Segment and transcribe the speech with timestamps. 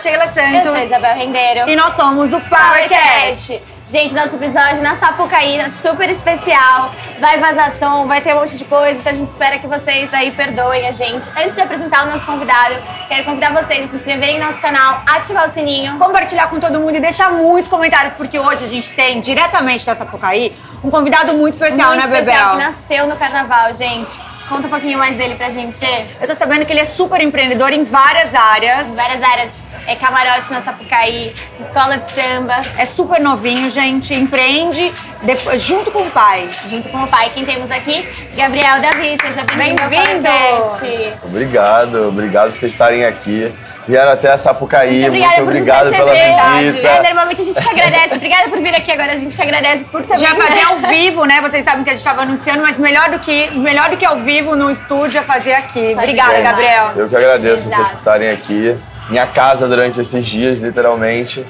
[0.00, 0.66] Sheila Santos.
[0.66, 1.68] Eu sou Isabel Rendeiro.
[1.68, 3.62] E nós somos o PowerCast.
[3.86, 6.92] Gente, nosso episódio na Sapucaí, super especial.
[7.18, 10.14] Vai vazar som, vai ter um monte de coisa, então a gente espera que vocês
[10.14, 11.28] aí perdoem a gente.
[11.36, 12.76] Antes de apresentar o nosso convidado,
[13.08, 15.98] quero convidar vocês a se inscreverem no nosso canal, ativar o sininho.
[15.98, 19.96] Compartilhar com todo mundo e deixar muitos comentários, porque hoje a gente tem, diretamente da
[19.96, 22.60] Sapucaí, um convidado muito especial, muito né, especial, Bebel?
[22.60, 24.18] que nasceu no carnaval, gente.
[24.50, 25.86] Conta um pouquinho mais dele pra gente.
[26.20, 28.84] Eu tô sabendo que ele é super empreendedor em várias áreas.
[28.88, 29.50] Em várias áreas.
[29.86, 34.12] É camarote na Sapucaí, escola de samba, É super novinho, gente.
[34.12, 36.48] Empreende depois- junto com o pai.
[36.68, 37.30] junto com o pai.
[37.32, 38.06] Quem temos aqui?
[38.36, 41.16] Gabriel Davi, seja bem-vindo Bem-vindo!
[41.24, 43.52] Obrigado, obrigado por vocês estarem aqui.
[43.90, 46.70] Vieram até a Sapucaí, Muito muito obrigada obrigado por nos pela receber.
[46.72, 46.88] visita.
[46.88, 48.14] É, normalmente a gente que agradece.
[48.14, 49.12] Obrigada por vir aqui agora.
[49.12, 50.18] A gente que agradece por também.
[50.18, 51.40] Já fazer ao vivo, né?
[51.40, 54.18] Vocês sabem que a gente estava anunciando, mas melhor do que melhor do que ao
[54.18, 55.92] vivo no estúdio é fazer aqui.
[55.92, 56.92] Obrigada, Gente, Gabriel.
[56.96, 57.74] Eu que agradeço Exato.
[57.74, 58.76] vocês por estarem aqui.
[59.08, 61.44] Minha casa durante esses dias, literalmente.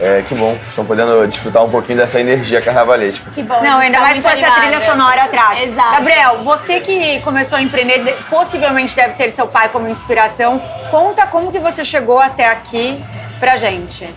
[0.00, 3.30] É, que bom, estão podendo desfrutar um pouquinho dessa energia carnavalesca.
[3.32, 3.62] Que bom.
[3.62, 5.62] Não, ainda tá mais com essa trilha sonora atrás.
[5.62, 5.92] Exato.
[5.92, 10.60] Gabriel, você que começou a empreender, de- possivelmente deve ter seu pai como inspiração.
[10.90, 13.02] Conta como que você chegou até aqui
[13.38, 14.12] pra gente.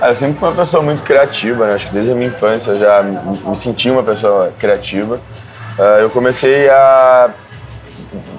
[0.00, 1.74] Ah, eu sempre fui uma pessoa muito criativa, né?
[1.74, 5.18] Acho que desde a minha infância eu já me, me senti uma pessoa criativa.
[5.78, 7.30] Ah, eu comecei a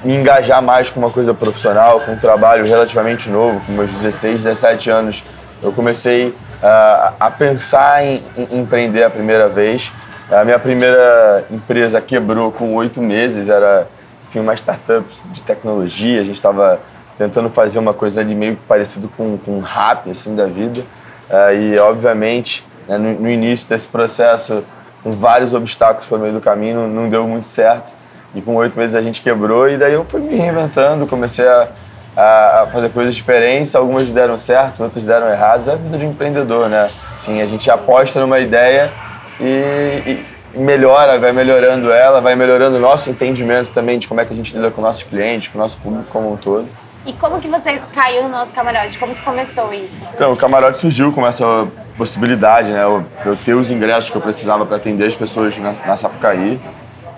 [0.03, 4.43] me engajar mais com uma coisa profissional, com um trabalho relativamente novo, com meus 16,
[4.43, 5.23] 17 anos.
[5.61, 9.91] Eu comecei ah, a pensar em, em empreender a primeira vez.
[10.31, 13.87] A minha primeira empresa quebrou com oito meses, era
[14.27, 16.21] enfim, uma startup de tecnologia.
[16.21, 16.79] A gente estava
[17.17, 20.83] tentando fazer uma coisa ali meio parecido com, um rap assim, da vida.
[21.29, 24.63] Ah, e, obviamente, né, no, no início desse processo,
[25.03, 27.91] com vários obstáculos pelo meio do caminho, não, não deu muito certo.
[28.35, 31.69] E com oito meses a gente quebrou, e daí eu fui me reinventando, comecei a,
[32.15, 33.75] a- a fazer coisas diferentes.
[33.75, 35.67] Algumas deram certo, outras deram errado.
[35.69, 36.89] É a vida de um empreendedor, né?
[37.17, 38.91] Assim, a gente aposta numa ideia
[39.39, 44.25] e, e melhora, vai melhorando ela, vai melhorando o nosso entendimento também de como é
[44.25, 46.67] que a gente lida com nossos clientes, com o nosso público como um todo.
[47.05, 48.97] E como que você caiu no nosso camarote?
[48.99, 50.03] Como que começou isso?
[50.13, 51.65] Então, o camarote surgiu com essa
[51.97, 52.83] possibilidade, né?
[52.83, 56.59] Eu, eu ter os ingressos que eu precisava para atender as pessoas na, na Sapucaí.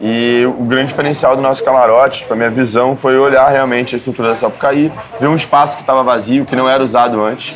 [0.03, 3.97] E o grande diferencial do nosso camarote, tipo, a minha visão, foi olhar realmente a
[4.00, 7.56] estrutura da Sapucaí, ver um espaço que estava vazio, que não era usado antes,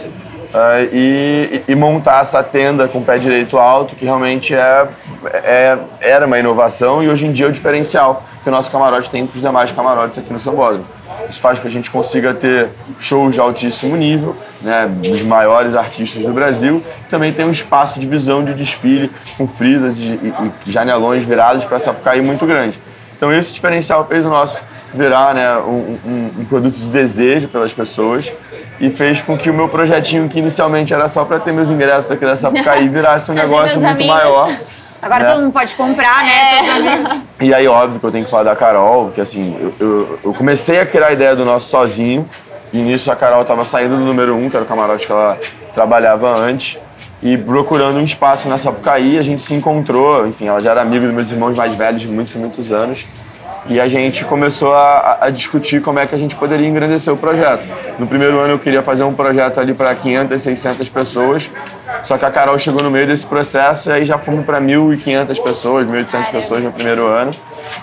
[0.53, 4.88] ah, e, e montar essa tenda com o pé direito alto, que realmente é,
[5.33, 9.09] é- era uma inovação e hoje em dia é o diferencial que o nosso camarote
[9.09, 10.85] tem para os demais camarotes aqui no Sambódromo.
[11.29, 15.75] Isso faz com que a gente consiga ter shows de altíssimo nível, né, dos maiores
[15.75, 16.83] artistas do Brasil.
[17.09, 20.33] Também tem um espaço de visão de desfile com frisas e, e-
[20.65, 22.79] e janelões virados para Sapucaí muito grande.
[23.17, 24.59] Então esse diferencial fez o nosso
[24.93, 28.31] virar né, um, um- um produto de desejo pelas pessoas
[28.79, 32.11] e fez com que o meu projetinho, que inicialmente era só para ter meus ingressos
[32.11, 34.07] aqui da Sapucaí, virasse um negócio muito amigos.
[34.15, 34.51] maior.
[35.05, 35.29] Agora né?
[35.29, 37.21] todo mundo pode comprar, né?
[37.39, 37.45] É.
[37.45, 40.33] E aí, óbvio que eu tenho que falar da Carol, que assim, eu, eu, eu
[40.33, 42.27] comecei a criar a ideia do nosso sozinho,
[42.73, 45.38] e nisso a Carol estava saindo do número um, que era o camarote que ela
[45.75, 46.79] trabalhava antes,
[47.21, 51.05] e procurando um espaço na Sapucaí, a gente se encontrou, enfim, ela já era amiga
[51.05, 53.05] dos meus irmãos mais velhos de muitos e muitos anos,
[53.67, 57.17] e a gente começou a, a discutir como é que a gente poderia engrandecer o
[57.17, 57.63] projeto.
[57.97, 61.49] No primeiro ano eu queria fazer um projeto ali para 500, 600 pessoas,
[62.03, 65.41] só que a Carol chegou no meio desse processo e aí já fomos para 1.500
[65.41, 67.31] pessoas, 1.800 pessoas no primeiro ano.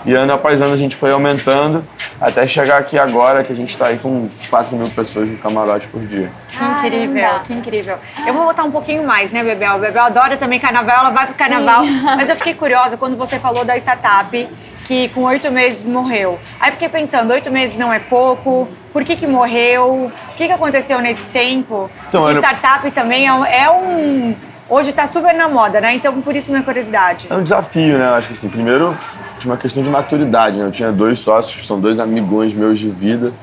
[0.05, 1.83] E ano após ano a gente foi aumentando
[2.21, 5.87] até chegar aqui agora que a gente está aí com 4 mil pessoas no camarote
[5.87, 6.31] por dia.
[6.49, 7.43] Que incrível, Caramba.
[7.45, 7.97] que incrível.
[8.25, 9.79] Eu vou botar um pouquinho mais, né, Bebel?
[9.79, 11.83] Bebel adora também carnaval, ela vai pro carnaval.
[12.15, 14.47] Mas eu fiquei curiosa quando você falou da startup
[14.87, 16.39] que com oito meses morreu.
[16.59, 20.11] Aí fiquei pensando, oito meses não é pouco, por que que morreu?
[20.11, 21.89] O que que aconteceu nesse tempo?
[22.09, 23.45] Então, startup também é um...
[23.45, 24.35] é um-
[24.69, 25.93] Hoje tá super na moda, né?
[25.93, 27.27] Então, por isso minha curiosidade.
[27.29, 28.07] É um desafio, né?
[28.07, 28.97] Eu Acho que assim, primeiro
[29.37, 30.65] tinha uma questão de maturidade, né?
[30.65, 33.33] Eu tinha dois sócios, que são dois amigões meus de vida.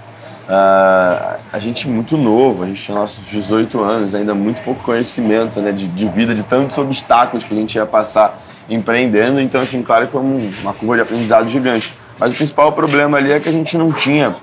[0.49, 5.61] Ah, a gente muito novo, a gente tinha nossos 18 anos, ainda muito pouco conhecimento
[5.61, 8.37] né, de, de vida, de tantos obstáculos que a gente ia passar
[8.71, 9.41] empreendendo.
[9.41, 11.95] Então, assim, claro que foi um- uma curva de aprendizado gigante.
[12.19, 14.37] Mas o principal problema ali é que a gente não tinha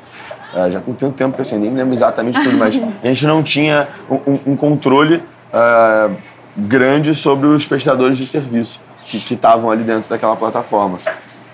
[0.55, 3.25] ah, já tem tanto tempo que eu assim, nem lembro exatamente tudo, mas a gente
[3.27, 5.21] não tinha um, um- controle
[5.53, 6.09] ah,
[6.55, 10.97] grande sobre os prestadores de serviço que que estavam ali dentro daquela plataforma.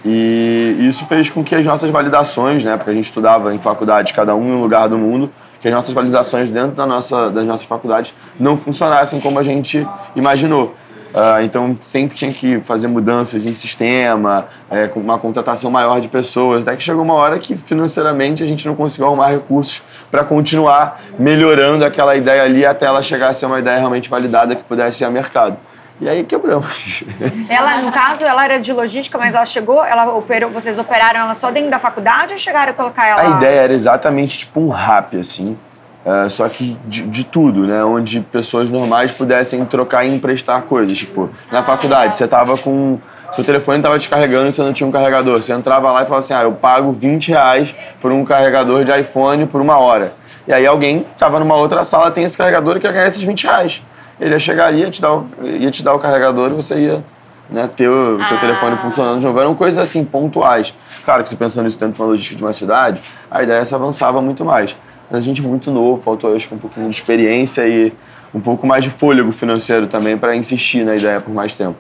[0.06, 4.14] E isso fez com que as nossas validações, né, porque a gente estudava em faculdade,
[4.14, 5.30] cada um em um lugar do mundo,
[5.62, 9.88] que as nossas validações dentro da nossa, das nossas faculdades não funcionassem como a gente
[10.16, 10.76] imaginou.
[11.14, 16.64] Uh, então sempre tinha que fazer mudanças em sistema, é, uma contratação maior de pessoas.
[16.64, 21.00] Até que chegou uma hora que financeiramente a gente não conseguiu arrumar recursos para continuar
[21.20, 25.04] melhorando aquela ideia ali até ela chegar a ser uma ideia realmente validada que pudesse
[25.04, 25.56] ir a mercado.
[26.02, 27.04] E aí quebramos.
[27.48, 31.36] Ela, no caso, ela era de logística, mas ela chegou, ela operou, vocês operaram ela
[31.36, 33.22] só dentro da faculdade ou chegaram a colocar ela?
[33.22, 35.58] A ideia era exatamente tipo um rap, assim.
[36.06, 37.84] Uh, só que de, de, tudo, né?
[37.84, 40.98] Onde pessoas normais pudessem trocar e emprestar coisas.
[40.98, 43.00] Tipo, na faculdade, você tava com.
[43.32, 45.42] Seu telefone tava descarregando e você não tinha um carregador.
[45.42, 49.00] Você entrava lá e falava assim: ah, eu pago 20 reais por um carregador de
[49.00, 50.14] iPhone por uma hora.
[50.46, 53.44] E aí alguém tava numa outra sala, tem esse carregador e quer ganhar esses 20
[53.46, 53.82] reais.
[54.20, 56.76] Ele ia chegar ali, ia te dar o, ia te dar o carregador e você
[56.76, 57.04] ia
[57.50, 58.28] né, ter o ah.
[58.28, 59.40] seu telefone funcionando de novo.
[59.40, 60.74] Eram coisas assim, pontuais.
[61.06, 63.02] Claro que você pensando nisso dentro de uma logística de uma cidade,
[63.32, 64.76] a ideia se avançava muito mais
[65.18, 67.94] a gente muito novo, faltou acho que um pouquinho de experiência e
[68.34, 71.78] um pouco mais de fôlego financeiro também para insistir na ideia por mais tempo.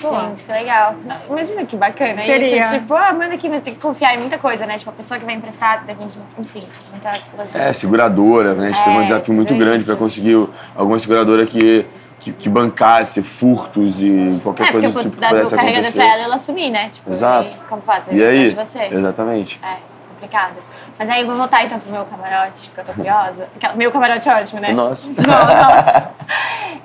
[0.00, 0.20] Pô.
[0.20, 0.94] Gente, que legal.
[1.28, 2.60] Imagina que bacana Seria.
[2.60, 2.72] isso.
[2.72, 4.76] Tipo, ah, manda aqui, mas tem que confiar em muita coisa, né?
[4.76, 6.60] Tipo, a pessoa que vai emprestar, depende, enfim,
[6.90, 7.56] muitas coisas.
[7.56, 8.66] É, seguradora, né?
[8.66, 11.86] A gente é, teve um é, desafio muito grande para conseguir alguma seguradora que,
[12.20, 15.92] que, que, bancasse furtos e qualquer é, coisa que tipo, que pudesse acontecer.
[15.92, 16.88] pra ela, ela assumir, né?
[16.90, 17.54] Tipo, Exato.
[17.54, 18.08] E, como faz?
[18.12, 18.50] E aí?
[18.50, 18.88] Você.
[18.92, 19.58] Exatamente.
[19.62, 19.76] É,
[20.10, 20.56] complicado.
[20.98, 23.48] Mas aí eu vou voltar então pro meu camarote, que eu tô curiosa.
[23.74, 24.72] Meu camarote é ótimo, né?
[24.72, 25.10] Nossa.
[25.20, 26.10] Nossa.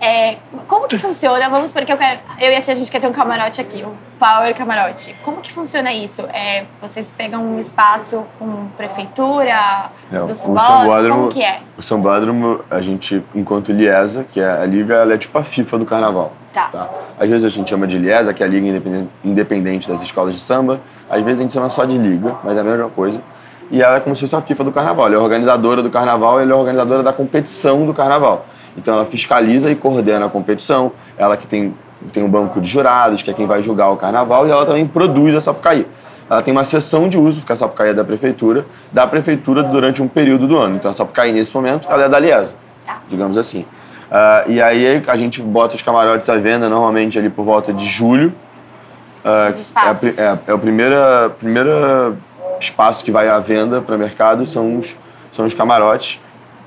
[0.01, 0.37] É,
[0.67, 1.47] como que funciona?
[1.49, 2.19] Vamos porque eu quero.
[2.39, 5.15] Eu e a gente quer ter um camarote aqui, um Power Camarote.
[5.23, 6.23] Como que funciona isso?
[6.33, 11.09] É, vocês pegam um espaço com prefeitura Não, do Paulo?
[11.09, 11.59] Como que é?
[11.77, 15.43] O São Bódromo, a gente, enquanto Liesa, que é a liga, ela é tipo a
[15.43, 16.33] FIFA do carnaval.
[16.53, 16.67] Tá.
[16.67, 16.89] tá.
[17.17, 18.81] Às vezes a gente chama de Liesa, que é a liga
[19.23, 20.81] independente das escolas de samba.
[21.09, 23.21] Às vezes a gente chama só de liga, mas é a mesma coisa
[23.71, 25.07] e ela é como se fosse a FIFA do carnaval.
[25.07, 28.45] Ela é organizadora do carnaval e ela é organizadora da competição do carnaval.
[28.77, 31.73] Então ela fiscaliza e coordena a competição, ela que tem,
[32.11, 34.85] tem um banco de jurados, que é quem vai julgar o carnaval, e ela também
[34.85, 35.87] produz a Sapucaí.
[36.29, 40.01] Ela tem uma sessão de uso, porque a Sapucaí é da prefeitura, da prefeitura durante
[40.01, 40.75] um período do ano.
[40.75, 42.53] Então a Sapucaí, nesse momento, ela é da Liesa,
[42.85, 42.99] tá.
[43.09, 43.61] digamos assim.
[44.11, 47.85] Uh, e aí a gente bota os camarotes à venda normalmente ali por volta de
[47.85, 48.33] julho.
[49.23, 50.17] Uh, os espaços.
[50.17, 52.13] É, a, é, é a primeira, primeira
[52.61, 54.95] espaço que vai à venda para mercado são os,
[55.31, 56.19] são os camarotes.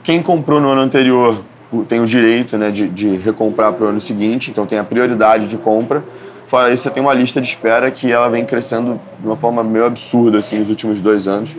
[0.03, 1.43] Quem comprou no ano anterior
[1.89, 5.47] tem o direito né, de, de recomprar para o ano seguinte, então tem a prioridade
[5.47, 6.05] de compra.
[6.47, 9.65] Fora isso, você tem uma lista de espera que ela vem crescendo de uma forma
[9.65, 11.57] meio absurda assim, nos últimos dois anos.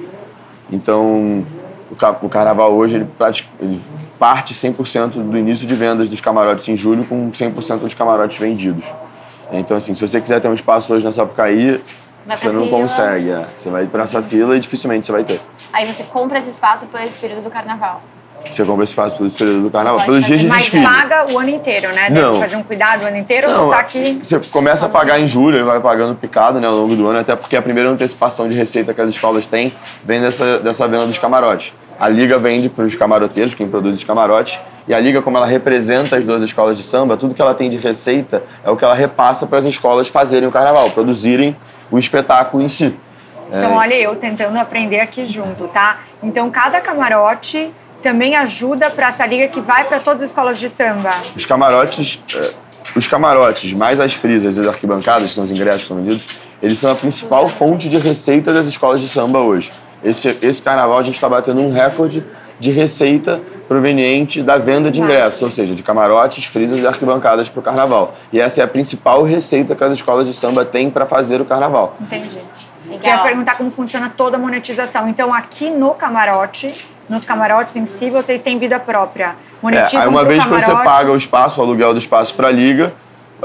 [0.72, 1.44] Então,
[1.92, 3.08] o, carnaval hoje ele,
[3.60, 3.82] ele
[4.18, 8.86] parte 100% do início de vendas dos camarotes em julho com 100% dos camarotes vendidos.
[9.52, 11.80] Então, assim, se você quiser ter um espaço hoje na Sapucaí,
[12.26, 12.82] Vai você não fila.
[12.82, 13.46] consegue, é.
[13.56, 15.40] Você vai para essa fila e dificilmente você vai ter.
[15.72, 18.02] Aí você compra esse espaço por esse período do carnaval.
[18.52, 20.84] Você compra esse espaço pelo período do carnaval, Pode pelos dias de desfile.
[20.84, 22.10] Mas paga o ano inteiro, né?
[22.10, 22.40] Deve não.
[22.40, 24.20] fazer um cuidado o ano inteiro não, ou você tá aqui...
[24.22, 27.20] Você começa a pagar em julho e vai pagando picado né, ao longo do ano,
[27.20, 29.74] até porque a primeira antecipação de receita que as escolas têm
[30.04, 31.74] vem dessa, dessa venda dos camarotes.
[32.00, 35.46] A Liga vende para os camaroteiros, quem produz os camarotes, e a Liga, como ela
[35.48, 38.84] representa as duas escolas de samba, tudo que ela tem de receita é o que
[38.84, 41.56] ela repassa para as escolas fazerem o carnaval, produzirem
[41.92, 42.96] o espetáculo em si.
[43.48, 43.76] Então, é...
[43.76, 46.00] olha, eu tentando aprender aqui junto, tá?
[46.22, 47.72] Então, cada camarote
[48.02, 51.14] também ajuda para essa liga que vai para todas as escolas de samba.
[51.36, 52.54] Os camarotes, é,
[52.96, 56.28] os camarotes mais as frisas e as arquibancadas, que são os ingressos que são vendidos,
[56.62, 59.72] eles são a principal fonte de receita das escolas de samba hoje.
[60.04, 62.24] Esse, esse carnaval a gente está batendo um recorde
[62.60, 67.60] de receita proveniente da venda de ingressos, ou seja, de camarotes, frisas e arquibancadas para
[67.60, 68.16] o carnaval.
[68.32, 71.46] E essa é a principal receita que as escolas de samba têm para fazer o
[71.46, 71.96] carnaval.
[72.00, 72.40] Entendi.
[72.86, 73.00] Legal.
[73.00, 75.10] Queria perguntar como funciona toda a monetização.
[75.10, 79.36] Então, aqui no camarote, nos camarotes em si, vocês têm vida própria.
[79.62, 80.66] Monetizam é, aí uma vez camarote...
[80.66, 82.94] que você paga o espaço, o aluguel do espaço para a liga,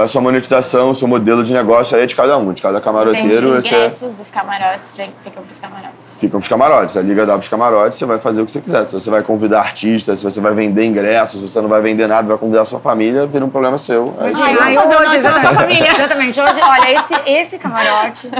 [0.02, 2.80] a sua monetização, o seu modelo de negócio aí é de cada um, de cada
[2.80, 3.58] camaroteiro.
[3.58, 6.18] Os ingressos dos camarotes ficam para os camarotes.
[6.18, 6.96] Ficam para os camarotes.
[6.96, 8.84] A liga dá para os camarotes, você vai fazer o que você quiser.
[8.86, 12.06] Se você vai convidar artistas, se você vai vender ingressos, se você não vai vender
[12.06, 14.14] nada, vai convidar a sua família, vira um problema seu.
[14.18, 15.90] Aí Ai, vamos fazer hoje, hoje nossa família.
[15.92, 16.40] Exatamente.
[16.40, 18.30] Hoje, olha, esse, esse camarote...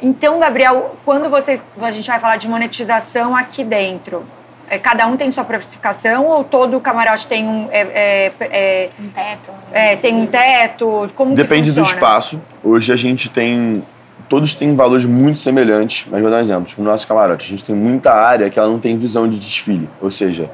[0.00, 4.24] Então, Gabriel, quando você, a gente vai falar de monetização aqui dentro,
[4.70, 7.68] é, cada um tem sua precificação ou todo camarote tem um.
[7.70, 9.50] É, é, é, um teto?
[9.72, 11.10] É, tem um teto?
[11.14, 12.40] Como Depende do espaço.
[12.62, 13.82] Hoje a gente tem.
[14.28, 16.64] Todos têm valores muito semelhantes, mas vou dar um exemplo.
[16.64, 19.38] Tipo, no nosso camarote, a gente tem muita área que ela não tem visão de
[19.38, 19.88] desfile.
[20.02, 20.50] Ou seja,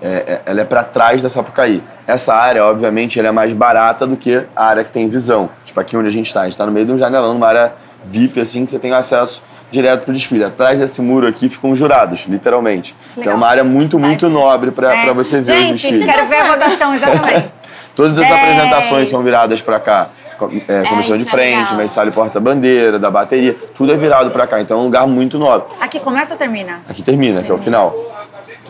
[0.00, 1.80] é, ela é para trás da Sapucaí.
[2.04, 5.48] Essa área, obviamente, ela é mais barata do que a área que tem visão.
[5.64, 6.40] Tipo, aqui onde a gente está.
[6.40, 8.92] A gente está no meio de um janelão, numa área VIP, assim, que você tem
[8.92, 9.40] acesso
[9.72, 10.44] direto pro desfile.
[10.44, 12.94] Atrás desse muro aqui ficam jurados, literalmente.
[13.16, 13.20] Legal.
[13.22, 15.12] Então é uma área muito, muito nobre para é.
[15.14, 16.04] você ver Gente, o desfile.
[16.04, 17.50] Quero ver a votação, exatamente.
[17.96, 18.38] Todas as Dez.
[18.38, 20.08] apresentações são viradas para cá.
[20.38, 21.76] Co- é, comissão de é frente, legal.
[21.76, 24.60] mestre porta-bandeira, da bateria, tudo é virado para cá.
[24.60, 25.68] Então é um lugar muito nobre.
[25.80, 26.80] Aqui começa ou termina?
[26.88, 27.94] Aqui termina, que é o final.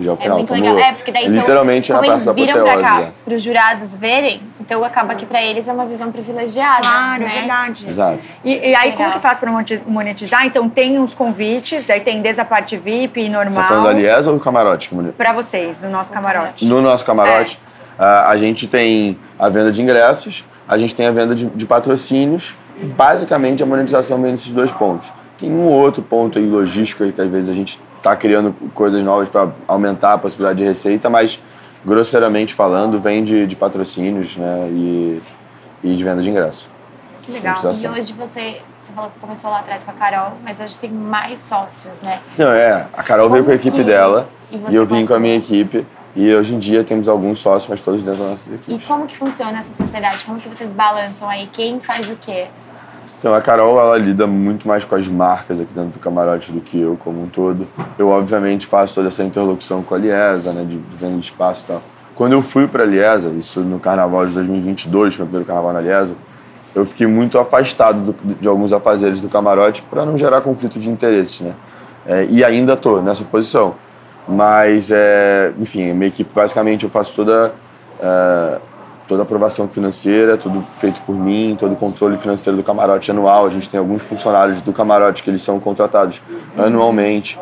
[0.00, 0.36] Já é É final.
[0.38, 0.78] muito legal.
[0.78, 3.12] É, porque daí então, literalmente na como Praça da eles viram pra cá, né?
[3.24, 6.80] para os jurados verem, então acaba que pra eles é uma visão privilegiada.
[6.82, 7.30] Claro, né?
[7.30, 7.86] é verdade.
[7.88, 8.28] Exato.
[8.44, 9.12] E, e aí, como Legal.
[9.12, 9.50] que faz para
[9.86, 10.46] monetizar?
[10.46, 13.74] Então, tem os convites, daí tem desde a parte VIP e Você tá falando do
[13.74, 13.86] normal.
[13.88, 14.90] Aliés ou do camarote?
[15.16, 16.64] Para vocês, no nosso camarote.
[16.66, 17.58] No nosso camarote,
[17.98, 18.02] É.
[18.02, 21.66] ah, a gente tem a venda de ingressos, a gente tem a venda de, de
[21.66, 22.56] patrocínios.
[22.96, 25.12] Basicamente, a monetização vem nesses dois pontos.
[25.38, 28.52] Tem um ou outro ponto aí logístico aí que às vezes a gente está criando
[28.74, 31.40] coisas novas para aumentar a possibilidade de receita, mas
[31.84, 35.22] grosseiramente falando, vem de, de patrocínios né, e,
[35.84, 36.68] e de venda de ingresso.
[37.22, 37.54] Que legal.
[37.62, 40.90] E hoje você, você falou que começou lá atrás com a Carol, mas hoje tem
[40.90, 42.20] mais sócios, né?
[42.36, 45.06] Não, é, a Carol veio Como com a equipe que- dela e e, eu vim
[45.06, 45.86] com a minha equipe.
[46.14, 48.86] E hoje em dia temos alguns sócios, mas todos dentro das nossas E equipes.
[48.86, 50.22] como que funciona essa sociedade?
[50.24, 51.48] Como que vocês balançam aí?
[51.50, 52.48] Quem faz o quê?
[53.22, 56.60] Então, a Carol, ela lida muito mais com as marcas aqui dentro do camarote do
[56.60, 57.68] que eu, como um todo.
[57.96, 61.66] Eu, obviamente, faço toda essa interlocução com a Liesa, né, de venda de espaço e
[61.68, 61.82] tal.
[62.16, 65.80] Quando eu fui para a Liesa, isso no carnaval de 2022, meu primeiro carnaval na
[65.80, 66.16] Liesa,
[66.74, 70.90] eu fiquei muito afastado do- de alguns afazeres do camarote para não gerar conflito de
[70.90, 71.52] interesses, né?
[72.04, 73.76] É, e ainda estou nessa posição.
[74.26, 77.54] Mas, é, enfim, minha equipe, basicamente, eu faço toda,
[78.02, 78.58] é,
[79.12, 83.46] toda a aprovação financeira, tudo feito por mim, todo o controle financeiro do camarote anual.
[83.46, 86.22] A gente tem alguns funcionários do camarote que eles são contratados
[86.56, 87.38] anualmente.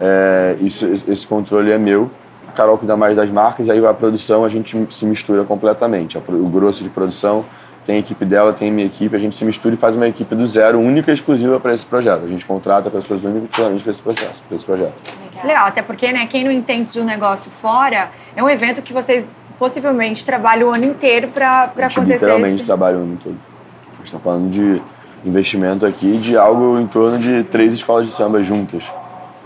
[0.00, 2.10] É, isso, esse controle é meu.
[2.48, 6.16] A Carol cuida mais das marcas, aí a produção a gente se mistura completamente.
[6.16, 7.44] O grosso de produção
[7.84, 10.08] tem a equipe dela, tem a minha equipe, a gente se mistura e faz uma
[10.08, 12.24] equipe do zero, única e exclusiva para esse projeto.
[12.24, 14.94] A gente contrata pessoas únicas para esse processo, para esse projeto.
[15.44, 18.92] Legal, até porque, né, quem não entende de um negócio fora, é um evento que
[18.92, 19.26] vocês
[19.60, 22.00] possivelmente trabalham o ano inteiro para acontecer.
[22.14, 23.36] literalmente esse- trabalha o ano todo.
[23.92, 24.80] A gente está falando de
[25.22, 28.90] investimento aqui de algo em torno de três escolas de samba juntas.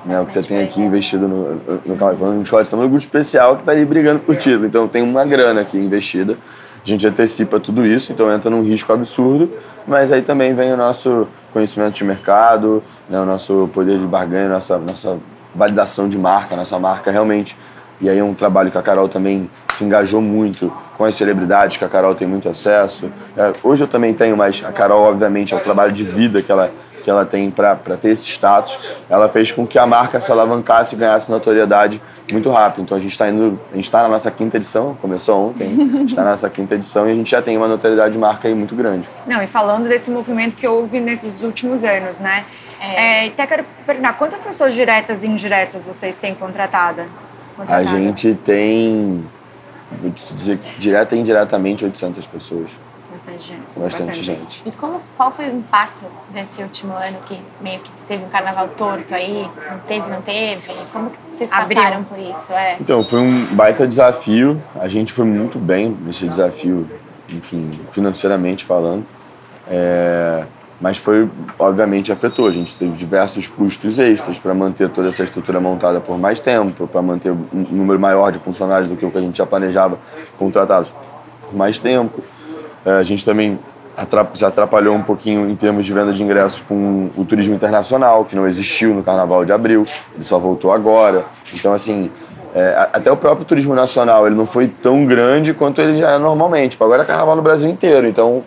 [0.04, 1.92] Né, o que você tem aqui investido no, no, de
[2.22, 4.66] uma escola de samba é um grupo especial que está aí brigando por título.
[4.66, 6.36] Então tem uma grana aqui investida.
[6.84, 9.50] A gente antecipa tudo isso, então entra num risco absurdo,
[9.86, 14.48] mas aí também vem o nosso conhecimento de mercado, né, o nosso poder de barganha,
[14.48, 15.18] nossa, nossa
[15.54, 17.56] validação de marca, nossa marca realmente.
[18.04, 21.78] E aí é um trabalho que a Carol também se engajou muito com as celebridades,
[21.78, 23.10] que a Carol tem muito acesso.
[23.34, 26.52] É, hoje eu também tenho, mas a Carol, obviamente, é o trabalho de vida que
[26.52, 26.70] ela,
[27.02, 28.78] que ela tem para ter esse status.
[29.08, 31.98] Ela fez com que a marca se alavancasse e ganhasse notoriedade
[32.30, 32.82] muito rápido.
[32.82, 35.96] Então a gente está indo, a gente está na nossa quinta edição, começou ontem, a
[36.00, 38.46] gente está na nossa quinta edição e a gente já tem uma notoriedade de marca
[38.46, 39.08] aí muito grande.
[39.26, 42.44] Não, e falando desse movimento que houve nesses últimos anos, né?
[42.78, 43.28] É.
[43.28, 47.06] até quero perguntar, quantas pessoas diretas e indiretas vocês têm contratada?
[47.54, 47.90] A contratadas?
[47.90, 49.24] gente tem,
[50.00, 52.70] vou te dizer, que direta e indiretamente 800 pessoas.
[53.12, 53.62] Bastante gente.
[53.76, 54.62] Bastante gente.
[54.66, 58.68] E como, qual foi o impacto desse último ano que meio que teve um carnaval
[58.68, 59.48] torto aí?
[59.70, 60.62] Não teve, não teve?
[60.92, 61.76] Como que vocês Abriu.
[61.76, 62.52] passaram por isso?
[62.52, 62.76] É.
[62.80, 64.60] Então, foi um baita desafio.
[64.78, 66.88] A gente foi muito bem nesse desafio,
[67.30, 69.06] enfim, financeiramente falando.
[69.68, 70.44] É,
[70.80, 71.28] mas foi,
[71.58, 72.46] obviamente, afetou.
[72.46, 76.86] A gente teve diversos custos extras para manter toda essa estrutura montada por mais tempo,
[76.86, 79.98] para manter um número maior de funcionários do que o que a gente já planejava
[80.38, 80.92] contratados
[81.42, 82.22] por mais tempo.
[82.84, 83.58] É, a gente também
[84.34, 88.34] se atrapalhou um pouquinho em termos de venda de ingressos com o turismo internacional, que
[88.34, 91.26] não existiu no Carnaval de Abril, ele só voltou agora.
[91.54, 92.10] Então, assim,
[92.54, 96.18] é, até o próprio turismo nacional ele não foi tão grande quanto ele já é
[96.18, 96.72] normalmente.
[96.72, 98.42] Tipo, Agora é Carnaval no Brasil inteiro, então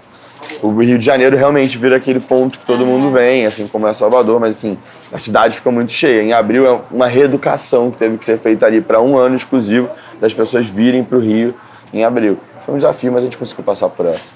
[0.62, 3.94] o Rio de Janeiro realmente vira aquele ponto que todo mundo vem, assim como é
[3.94, 4.78] Salvador, mas assim,
[5.12, 6.22] a cidade fica muito cheia.
[6.22, 9.90] Em abril é uma reeducação que teve que ser feita ali para um ano exclusivo
[10.20, 11.54] das pessoas virem para o Rio
[11.94, 12.38] em abril.
[12.66, 14.32] Foi um desafio, mas a gente conseguiu passar por essa.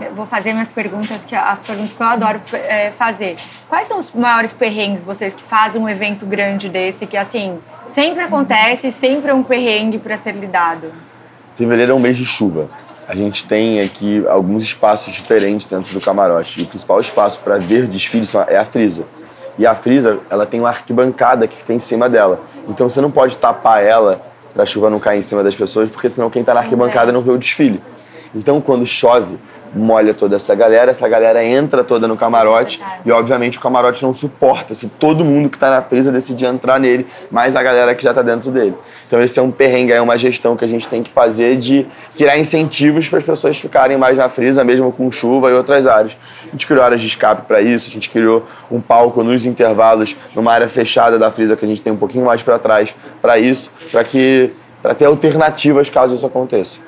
[0.00, 3.36] Eu vou fazer minhas perguntas, que as perguntas que eu adoro é, fazer.
[3.66, 8.22] Quais são os maiores perrengues vocês que fazem um evento grande desse, que assim, sempre
[8.22, 10.92] acontece, sempre é um perrengue para ser lidado?
[11.56, 12.68] Fevereiro é um mês de chuva.
[13.08, 16.60] A gente tem aqui alguns espaços diferentes dentro do camarote.
[16.60, 19.04] E o principal espaço para ver desfile são- é a frisa.
[19.58, 22.40] E a frisa, ela tem uma arquibancada que fica em cima dela.
[22.68, 24.20] Então você não pode tapar ela
[24.52, 27.12] para a chuva não cair em cima das pessoas, porque senão quem está na arquibancada
[27.12, 27.80] não vê o desfile.
[28.34, 29.38] Então quando chove,
[29.76, 34.14] molha toda essa galera, essa galera entra toda no camarote e obviamente o camarote não
[34.14, 38.02] suporta se todo mundo que está na frisa decidir entrar nele, mais a galera que
[38.02, 38.74] já está dentro dele.
[39.06, 41.86] Então esse é um perrengue, é uma gestão que a gente tem que fazer de
[42.16, 46.16] criar incentivos para as pessoas ficarem mais na frisa, mesmo com chuva e outras áreas.
[46.46, 50.16] A gente criou áreas de escape para isso, a gente criou um palco nos intervalos,
[50.34, 53.38] numa área fechada da frisa que a gente tem um pouquinho mais para trás para
[53.38, 54.52] isso, para que
[54.82, 56.78] para ter alternativas caso isso aconteça.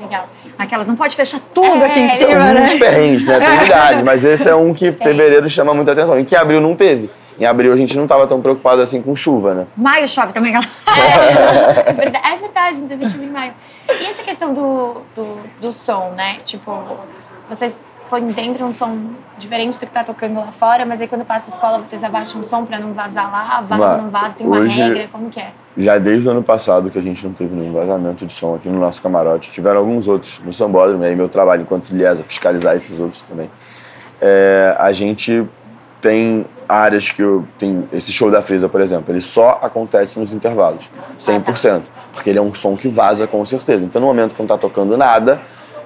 [0.00, 0.28] Legal.
[0.62, 2.60] Aquelas, não pode fechar tudo É, aqui em São cima, né?
[2.60, 3.38] muitos perrengues, né?
[3.40, 6.18] Tem milhares, mas esse é um que fevereiro chama muita atenção.
[6.18, 7.10] E que abril não teve.
[7.38, 9.66] Em abril a gente não estava tão preocupado assim com chuva, né?
[9.76, 10.70] Maio chove também, galera.
[11.86, 13.52] É verdade, é verdade, não teve chuva em maio.
[13.88, 16.36] E essa questão do, do, do som, né?
[16.44, 16.78] Tipo,
[17.48, 19.06] vocês põem dentro um som
[19.38, 22.40] diferente do que tá tocando lá fora, mas aí quando passa a escola vocês abaixam
[22.40, 23.96] o som pra não vazar lá, vaza, Vai.
[24.02, 25.50] não vaza, tem uma Hoje- regra, como que é?
[25.78, 28.68] Já desde o ano passado que a gente não teve nenhum vazamento de som aqui
[28.68, 29.50] no nosso camarote.
[29.50, 33.50] Tiveram alguns outros no Sambódromo, aí meu trabalho enquanto Liesa fiscalizar esses outros também.
[34.20, 35.48] É, a gente
[36.02, 40.34] tem áreas que eu, tem esse show da Frisa, por exemplo, ele só acontece nos
[40.34, 43.82] intervalos, 100%, porque ele é um som que vaza com certeza.
[43.86, 45.40] Então no momento que não tá tocando nada,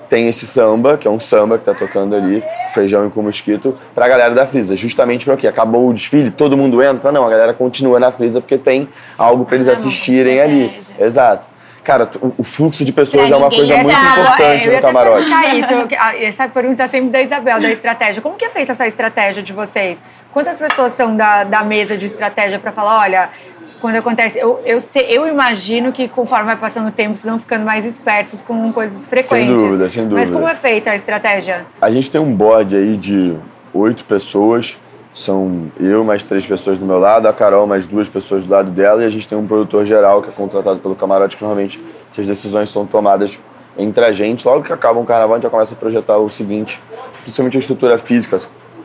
[0.08, 2.42] tem esse samba, que é um samba que tá tocando ali,
[2.74, 4.76] feijão e com mosquito, pra galera da Frisa.
[4.76, 5.46] Justamente pra quê?
[5.46, 7.10] Acabou o desfile, todo mundo entra?
[7.12, 10.78] Não, a galera continua na Frisa porque tem algo pra eles Ah, assistirem ali.
[10.98, 11.48] Exato.
[11.84, 14.80] Cara, o- fluxo de pessoas é uma coisa muito importante É, eu ia no até
[14.88, 15.26] camarote.
[15.70, 18.20] Eu- a- essa pergunta é sempre da Isabel, da estratégia.
[18.20, 19.96] Como que é feita essa estratégia de vocês?
[20.32, 23.30] Quantas pessoas são da, da mesa de estratégia para falar, olha,
[23.80, 24.38] quando acontece...
[24.38, 27.84] Eu, eu, sei- eu imagino que conforme vai passando o tempo, vocês vão ficando mais
[27.84, 29.56] espertos com coisas frequentes.
[29.62, 30.32] dúvida, sem Mas dúvida.
[30.32, 31.66] como é feita a estratégia?
[31.80, 33.36] A gente tem um board aí de
[33.74, 34.78] oito pessoas.
[35.12, 38.70] São eu mais três pessoas do meu lado, a Carol mais duas pessoas do lado
[38.70, 41.82] dela, e a gente tem um produtor geral que é contratado pelo camarote, que normalmente
[42.12, 43.38] essas decisões são tomadas
[43.78, 44.46] entre a gente.
[44.46, 46.78] Logo que acaba um carnaval, a gente já começa a projetar o seguinte,
[47.22, 48.38] principalmente a estrutura física.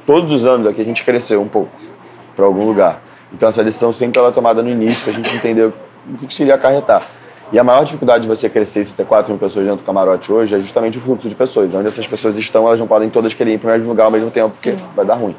[0.05, 1.69] Todos os anos aqui a gente cresceu um pouco
[2.33, 3.01] para algum lugar.
[3.33, 5.71] Então essa decisão sempre ela é tomada no início, para a gente entender
[6.21, 7.03] o que seria acarretar.
[7.51, 10.31] E a maior dificuldade de você crescer e ter 4 mil pessoas dentro do camarote
[10.31, 11.73] hoje é justamente o fluxo de pessoas.
[11.73, 14.11] Onde essas pessoas estão, elas não podem todas querer ir para o mesmo lugar ao
[14.11, 15.35] mesmo tempo, porque vai dar ruim.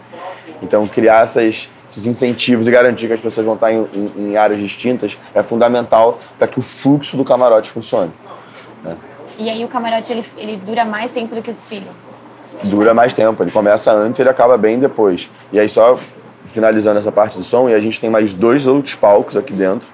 [0.62, 4.36] Então, criar essas, esses incentivos e garantir que as pessoas vão estar em, em- em
[4.36, 8.12] áreas distintas é fundamental para que o fluxo do camarote funcione.
[9.38, 11.86] E aí o camarote, ele, ele dura mais tempo do que o desfile?
[12.64, 15.30] Dura mais tempo, ele começa antes e ele acaba bem depois.
[15.50, 15.98] E aí, só
[16.46, 19.88] finalizando essa parte do som, e a gente tem mais dois outros palcos aqui dentro,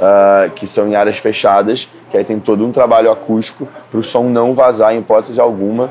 [0.00, 4.04] ah, que são em áreas fechadas, que aí tem todo um trabalho acústico para o
[4.04, 5.90] som não vazar em hipótese alguma.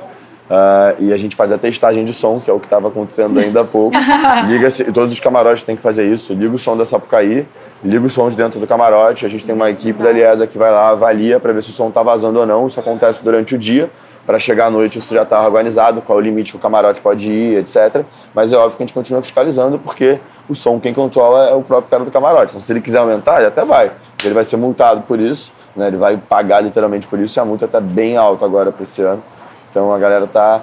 [0.49, 3.39] Ah, e a gente faz a testagem de som, que é o que estava acontecendo
[3.39, 3.95] ainda há pouco.
[4.47, 6.33] liga todos os camarotes têm que fazer isso.
[6.33, 7.47] Liga o som da Sapucaí,
[7.83, 9.25] liga os sons dentro do camarote.
[9.25, 11.73] A gente tem uma equipe da Liesa que vai lá, avalia para ver se o
[11.73, 12.67] som está vazando ou não.
[12.67, 13.89] Isso acontece durante o dia.
[14.25, 17.01] Para chegar à noite isso já está organizado, qual é o limite que o camarote
[17.01, 18.03] pode ir, etc.
[18.33, 21.61] Mas é óbvio que a gente continua fiscalizando, porque o som quem controla é o
[21.61, 22.51] próprio cara do camarote.
[22.51, 23.91] Então, se ele quiser aumentar, ele até vai.
[24.23, 25.87] Ele vai ser multado por isso, né?
[25.87, 29.01] ele vai pagar literalmente por isso, e a multa está bem alta agora para esse
[29.01, 29.21] ano.
[29.69, 30.61] Então a galera está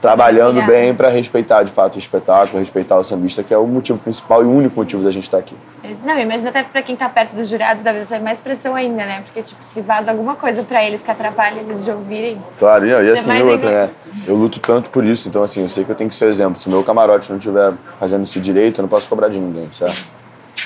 [0.00, 0.72] trabalhando Obrigada.
[0.72, 4.42] bem para respeitar de fato o espetáculo, respeitar o sambista, que é o motivo principal
[4.42, 5.56] e o único motivo da gente estar aqui.
[6.04, 9.22] Não, imagina até pra quem tá perto dos jurados, deve ser mais pressão ainda, né?
[9.24, 12.40] Porque, tipo, se vaza alguma coisa pra eles que atrapalha eles de ouvirem.
[12.58, 13.90] Claro, e, e Você assim, mais outra, ainda- né?
[14.26, 16.28] Eu luto tanto por isso, então assim, eu sei que eu tenho que ser o
[16.28, 16.60] exemplo.
[16.60, 19.68] Se o meu camarote não estiver fazendo isso direito, eu não posso cobrar de ninguém,
[19.72, 20.04] certo?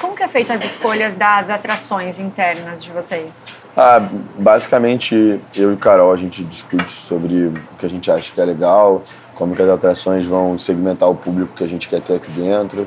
[0.00, 3.44] Como que é feita as escolhas das atrações internas de vocês?
[3.76, 4.08] Ah,
[4.38, 8.44] basicamente, eu e Carol, a gente discute sobre o que a gente acha que é
[8.44, 9.02] legal,
[9.34, 12.87] como que as atrações vão segmentar o público que a gente quer ter aqui dentro.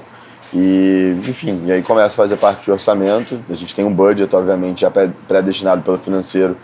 [0.53, 3.37] E, enfim, e aí começa a fazer parte do orçamento.
[3.49, 6.55] A gente tem um budget, obviamente, já pré- pré-destinado pelo financeiro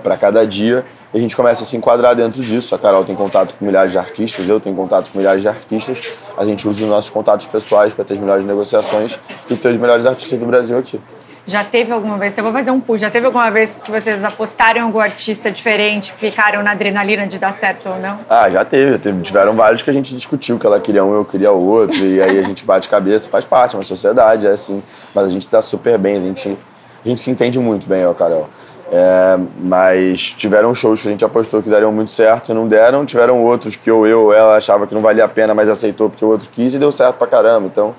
[0.00, 0.86] para cada dia.
[1.12, 2.72] E a gente começa a se enquadrar dentro disso.
[2.72, 5.98] A Carol tem contato com milhares de artistas, eu tenho contato com milhares de artistas.
[6.38, 9.18] A gente usa os nossos contatos pessoais para ter as melhores negociações
[9.50, 11.00] e ter os melhores artistas do Brasil aqui.
[11.46, 14.24] Já teve alguma vez, eu vou fazer um push, já teve alguma vez que vocês
[14.24, 18.18] apostaram em algum artista diferente, que ficaram na adrenalina de dar certo ou não?
[18.28, 19.22] Ah, já teve, teve.
[19.22, 22.36] Tiveram vários que a gente discutiu, que ela queria um, eu queria outro, e aí
[22.36, 24.82] a gente bate cabeça, faz parte, é uma sociedade, é assim.
[25.14, 26.58] Mas a gente está super bem, a gente,
[27.04, 28.48] a gente se entende muito bem, ó, Carol.
[28.90, 33.06] É, mas tiveram shows que a gente apostou que dariam muito certo e não deram,
[33.06, 36.10] tiveram outros que ou eu ou ela achava que não valia a pena, mas aceitou
[36.10, 37.66] porque o outro quis e deu certo pra caramba.
[37.66, 37.94] Então,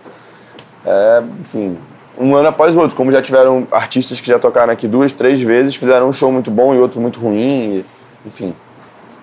[0.86, 1.78] é, enfim,
[2.18, 2.96] um ano após o outro.
[2.96, 6.50] Como já tiveram artistas que já tocaram aqui duas, três vezes, fizeram um show muito
[6.52, 7.86] bom e outro muito ruim, e,
[8.26, 8.56] enfim,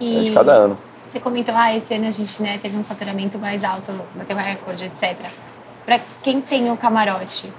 [0.01, 0.79] E é de cada ano.
[1.07, 4.41] Você comentou, ah, esse ano a gente né, teve um faturamento mais alto, bateu um
[4.41, 5.17] recorde, etc.
[5.85, 7.53] Pra quem tem o camarote,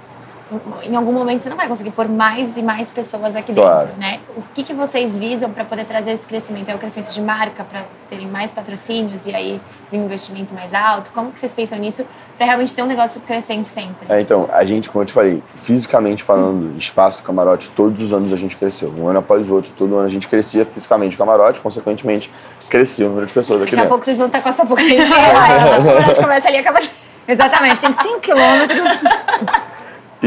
[0.83, 3.87] em algum momento você não vai conseguir pôr mais e mais pessoas aqui Claro.
[3.87, 4.19] dentro, né?
[4.37, 6.69] O que, que vocês visam para poder trazer esse crescimento?
[6.69, 9.61] É o crescimento de marca, para terem mais patrocínios e aí
[9.93, 11.11] um investimento mais alto?
[11.11, 12.05] Como que vocês pensam nisso
[12.37, 14.05] para realmente ter um negócio crescente sempre?
[14.09, 18.33] É, então, a gente, como eu te falei, fisicamente falando, espaço camarote, todos os anos
[18.33, 18.93] a gente cresceu.
[18.97, 22.29] Um ano após o outro, todo ano a gente crescia fisicamente o camarote, consequentemente,
[22.69, 23.89] crescia o número de pessoas aqui Daqui a dentro.
[23.89, 25.05] pouco vocês vão estar com essa boca inteira.
[25.05, 26.89] As conversas começam ali e acabam aqui.
[27.27, 28.79] Exatamente, tem 5 quilômetros.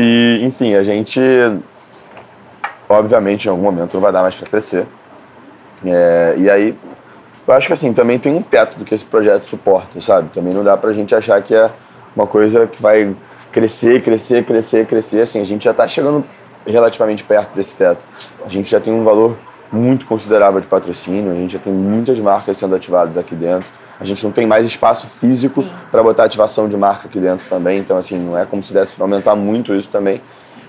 [0.01, 1.21] E, enfim, a gente,
[2.89, 4.87] obviamente, em algum momento não vai dar mais para crescer.
[5.85, 6.77] É, e aí,
[7.49, 10.29] Eu acho que assim, também tem um teto do que esse projeto suporta, sabe?
[10.29, 11.71] Também não dá pra gente achar que é
[12.15, 13.17] uma coisa que vai
[13.51, 15.23] crescer, crescer, crescer, crescer.
[15.23, 16.27] Assim, a gente já tá chegando
[16.67, 18.03] relativamente perto desse teto.
[18.45, 19.35] A gente já tem um valor
[19.73, 23.67] muito considerável de patrocínio, a gente já tem muitas marcas sendo ativadas aqui dentro.
[24.01, 27.79] A gente não tem mais espaço físico para botar ativação de marca aqui dentro também,
[27.79, 30.21] então assim, não é como se desse para aumentar muito isso também.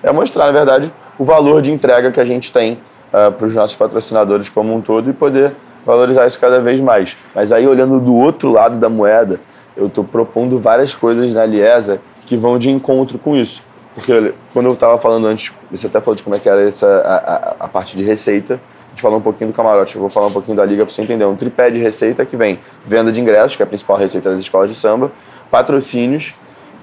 [0.02, 2.80] É mostrar, na verdade, o valor de entrega que a gente tem
[3.14, 5.52] uh, para os nossos patrocinadores como um todo e poder
[5.86, 7.16] valorizar isso cada vez mais.
[7.36, 9.40] Mas aí, olhando do outro lado da moeda,
[9.76, 13.62] eu estou propondo várias coisas na Liesa que vão de encontro com isso.
[13.94, 16.88] Porque quando eu estava falando antes, você até falou de como é que era essa,
[16.88, 18.60] a, a, a parte de receita,
[19.00, 21.02] gente falou um pouquinho do camarote, eu vou falar um pouquinho da liga para você
[21.02, 21.26] entender.
[21.26, 24.40] Um tripé de receita que vem venda de ingressos, que é a principal receita das
[24.40, 25.12] escolas de samba,
[25.50, 26.34] patrocínios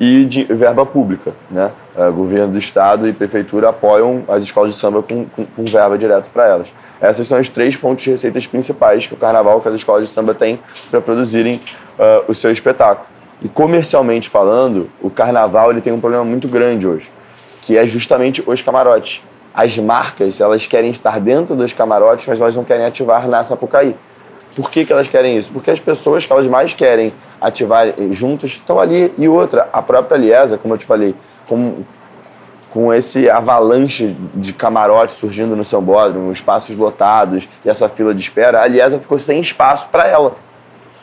[0.01, 1.35] e de verba pública.
[1.51, 1.71] Né?
[1.97, 5.97] O governo do estado e prefeitura apoiam as escolas de samba com, com, com verba
[5.99, 6.73] direto para elas.
[7.01, 10.15] Essas são as três fontes de receitas principais que o carnaval, que as escolas de
[10.15, 10.59] samba têm
[10.91, 11.61] para produzirem
[11.99, 13.07] uh, o seu espetáculo.
[13.43, 17.11] E comercialmente falando, o carnaval ele tem um problema muito grande hoje,
[17.61, 19.23] que é justamente os camarotes.
[19.57, 23.97] As marcas, elas querem estar dentro dos camarotes, mas elas não querem ativar na Sapucaí.
[24.55, 25.51] Por que, que elas querem isso?
[25.51, 29.13] Porque as pessoas que elas mais querem ativar juntos estão ali.
[29.17, 31.15] E outra, a própria Liesa, como eu te falei,
[31.49, 31.85] com,
[32.71, 38.21] com esse avalanche de camarotes surgindo no São Bódromo, espaços lotados e essa fila de
[38.21, 40.35] espera, a Liesa ficou sem espaço para ela.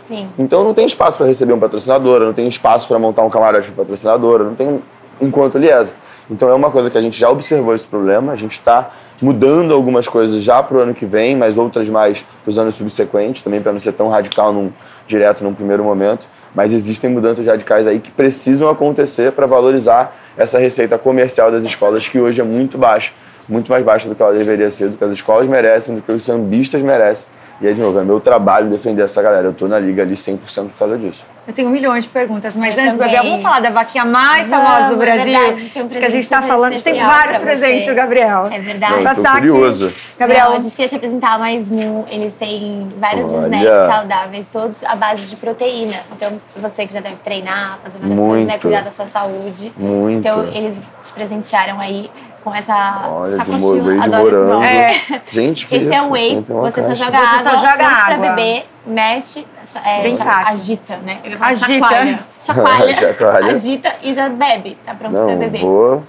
[0.07, 0.29] Sim.
[0.37, 3.67] Então não tem espaço para receber um patrocinador, não tem espaço para montar um camarote
[3.67, 4.81] para patrocinadora, não tem
[5.21, 5.93] enquanto Liesa.
[6.29, 9.73] Então é uma coisa que a gente já observou esse problema, a gente está mudando
[9.73, 13.43] algumas coisas já para o ano que vem, mas outras mais para os anos subsequentes,
[13.43, 14.71] também para não ser tão radical num,
[15.07, 16.27] direto num primeiro momento.
[16.55, 22.07] Mas existem mudanças radicais aí que precisam acontecer para valorizar essa receita comercial das escolas,
[22.07, 23.11] que hoje é muito baixa,
[23.49, 26.11] muito mais baixa do que ela deveria ser, do que as escolas merecem, do que
[26.11, 27.27] os sambistas merecem.
[27.59, 29.47] E aí, de novo, é meu trabalho defender essa galera.
[29.47, 30.37] Eu tô na liga ali 100%
[30.69, 31.25] por causa disso.
[31.45, 33.11] Eu tenho milhões de perguntas, mas Eu antes, também.
[33.13, 35.23] Gabriel, vamos falar da vaquinha mais Vamos, famosa do é Brasil?
[35.25, 37.03] verdade, a gente tem um Acho que a gente tá presente falando, a gente tem
[37.03, 37.91] vários presentes, você.
[37.91, 38.45] o Gabriel.
[38.49, 38.93] É verdade.
[38.95, 39.47] Tô Passar aqui.
[39.47, 39.93] curioso.
[40.17, 42.05] Gabriel, Não, a gente queria te apresentar mais um.
[42.09, 43.43] Eles têm vários Olha.
[43.57, 45.99] snacks saudáveis, todos à base de proteína.
[46.15, 48.51] Então, você que já deve treinar, fazer várias coisas, né?
[48.53, 48.61] Muito.
[48.61, 49.73] Cuidar da sua saúde.
[49.75, 50.25] Muito.
[50.25, 52.09] Então, eles te presentearam aí
[52.43, 53.83] com essa Olha, de sacotinha.
[53.83, 54.65] mo- de Adoro esse nome.
[54.67, 54.95] É.
[55.31, 55.93] Gente, que Esse isso?
[55.93, 57.05] é um whey, você só caixa.
[57.05, 58.29] joga Você só água, joga põe pra água.
[58.29, 59.47] beber, mexe,
[59.85, 60.07] é,
[60.49, 61.19] agita, né?
[61.23, 61.67] Eu falar Agita.
[61.73, 62.19] chacoalha.
[62.39, 63.51] Chacoalha, Chacoalha.
[63.51, 65.61] agita e já bebe, tá pronto pra Não, beber.
[65.61, 66.03] vou...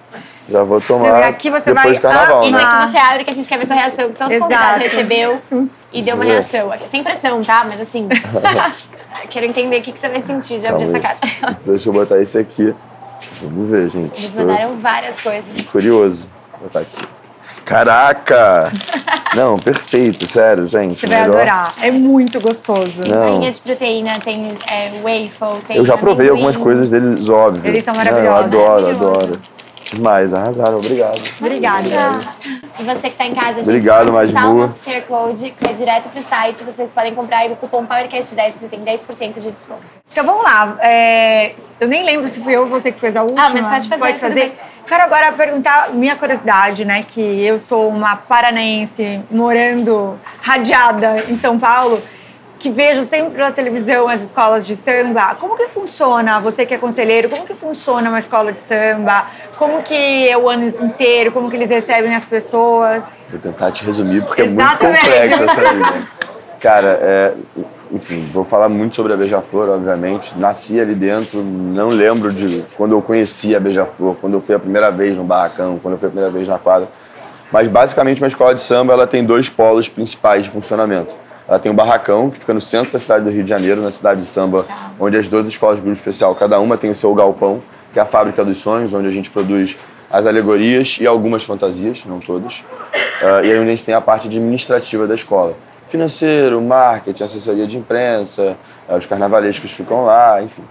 [0.47, 2.63] Já vou tomar E aqui você depois vai- carnaval, Ah, Esse né?
[2.63, 4.53] aqui você abre que a gente quer ver sua reação, que todo Exato.
[4.53, 5.41] convidado recebeu
[5.91, 6.71] e deu uma reação.
[6.71, 7.65] Aqui, sem pressão, tá?
[7.67, 8.07] Mas assim,
[9.31, 11.31] quero entender o que que você vai sentir de abrir Calma essa aí.
[11.41, 11.57] caixa.
[11.65, 12.75] Deixa eu botar esse aqui.
[13.43, 14.19] Vamos ver, gente.
[14.21, 15.61] Eles Tô mandaram várias coisas.
[15.71, 16.23] curioso.
[16.53, 17.05] Vou botar aqui.
[17.65, 18.71] Caraca!
[19.35, 21.01] Não, perfeito, sério, gente.
[21.01, 21.75] Você vai melhor- adorar.
[21.81, 23.03] É muito gostoso.
[23.09, 23.39] Não.
[23.39, 26.47] Bainha de proteína, tem é, waffle, tem Eu já provei amendoim.
[26.47, 27.67] algumas coisas deles, óbvio.
[27.67, 28.53] Eles são Não, maravilhosos.
[28.53, 29.41] Eu adoro, adoro.
[29.93, 31.21] Demais, arrasaram, obrigado.
[31.41, 32.21] Obrigada.
[32.79, 34.63] E você que tá em casa, gente, Obrigado, só acessar Majbu.
[34.63, 37.87] o nosso QR Code, que é direto pro site, vocês podem comprar aí o cupom
[37.87, 39.83] PowerCast10, vocês têm 10% de desconto.
[40.11, 40.77] Então vamos lá.
[40.81, 43.47] É, eu nem lembro se fui eu ou você que fez a última.
[43.47, 44.59] Ah, mas pode fazer, Pode fazer.
[44.87, 47.05] Quero agora perguntar minha curiosidade, né?
[47.09, 52.03] Que eu sou uma paranaense morando radiada em São Paulo,
[52.65, 55.35] que vejo sempre na televisão as escolas de samba.
[55.35, 59.27] Como que funciona, você que é conselheiro, como que funciona uma escola de samba?
[59.59, 61.31] Como que é o ano inteiro?
[61.31, 63.05] Como que eles recebem as pessoas?
[63.29, 65.05] Vou tentar te resumir porque é muito Exatamente.
[65.05, 66.09] complexo essa vida.
[66.59, 67.33] Cara, é,
[67.93, 70.33] enfim, vou falar muito sobre a Beija-Flor, obviamente.
[70.39, 74.59] Nasci ali dentro, não lembro de quando eu conheci a Beija-Flor, quando eu fui a
[74.59, 76.89] primeira vez no barracão, quando eu fui a primeira vez na quadra.
[77.53, 81.24] Mas basicamente uma escola de samba ela tem dois polos principais de funcionamento.
[81.47, 83.91] Ela tem o barracão, que fica no centro da cidade do Rio de Janeiro, na
[83.91, 84.67] cidade de samba,
[84.99, 88.03] onde as duas escolas de grupo especial, cada uma tem o seu galpão, que é
[88.03, 89.77] a Fábrica dos Sonhos, onde a gente produz
[90.11, 92.63] as alegorias e algumas fantasias, não todas.
[93.23, 95.57] Ah, e aí onde a gente tem a parte administrativa da escola.
[95.89, 98.57] Financeiro, marketing, assessoria de imprensa,
[98.89, 100.63] ah, os carnavalescos ficam lá, enfim.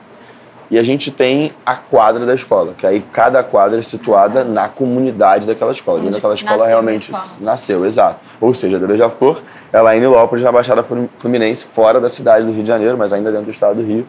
[0.74, 4.68] E a gente tem a quadra da escola, que aí cada quadra é situada na
[4.68, 7.24] comunidade daquela escola, onde aquela escola nasceu a realmente escola.
[7.40, 8.20] nasceu, exato.
[8.42, 9.40] Ou seja, da Beija-Flor,
[9.72, 10.84] ela é em Nilópolis, na Baixada
[11.18, 14.08] Fluminense, fora da cidade do Rio de Janeiro, mas ainda dentro do estado do Rio.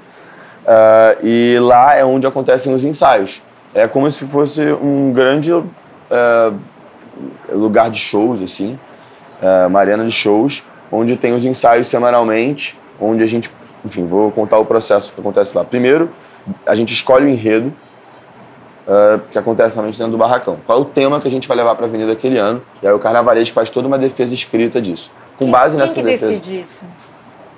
[0.67, 3.43] Ah, e lá é onde acontecem os ensaios.
[3.75, 5.53] É como se fosse um grande
[6.11, 6.51] ah,
[7.53, 8.79] lugar de shows, assim,
[9.43, 13.51] ah, uma arena de shows, onde tem os ensaios semanalmente, onde a gente,
[13.85, 15.63] enfim, vou contar o processo que acontece lá.
[15.63, 16.09] Primeiro,
[16.67, 17.73] a gente escolhe o enredo,
[18.87, 20.57] ah, que acontece normalmente dentro do barracão.
[20.67, 22.63] Qual é o tema que a gente vai levar para a avenida aquele ano?
[22.83, 25.11] E aí o carnavalesco faz toda uma defesa escrita disso.
[25.39, 26.29] Com base Quem nessa que defesa.
[26.29, 26.81] decide isso?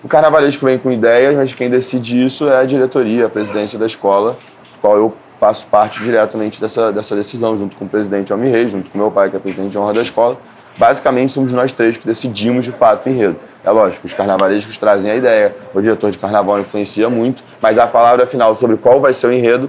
[0.04, 3.86] O carnavalesco vem com ideias, mas quem decide isso é a diretoria, a presidência da
[3.86, 4.38] escola,
[4.80, 8.88] qual eu faço parte diretamente dessa, dessa decisão, junto com o presidente Almir Reis, junto
[8.88, 10.38] com meu pai, que é presidente de honra da escola.
[10.78, 13.36] Basicamente, somos nós três que decidimos, de fato, o enredo.
[13.66, 17.86] É lógico, os carnavalescos trazem a ideia, o diretor de carnaval influencia muito, mas a
[17.86, 19.68] palavra final sobre qual vai ser o enredo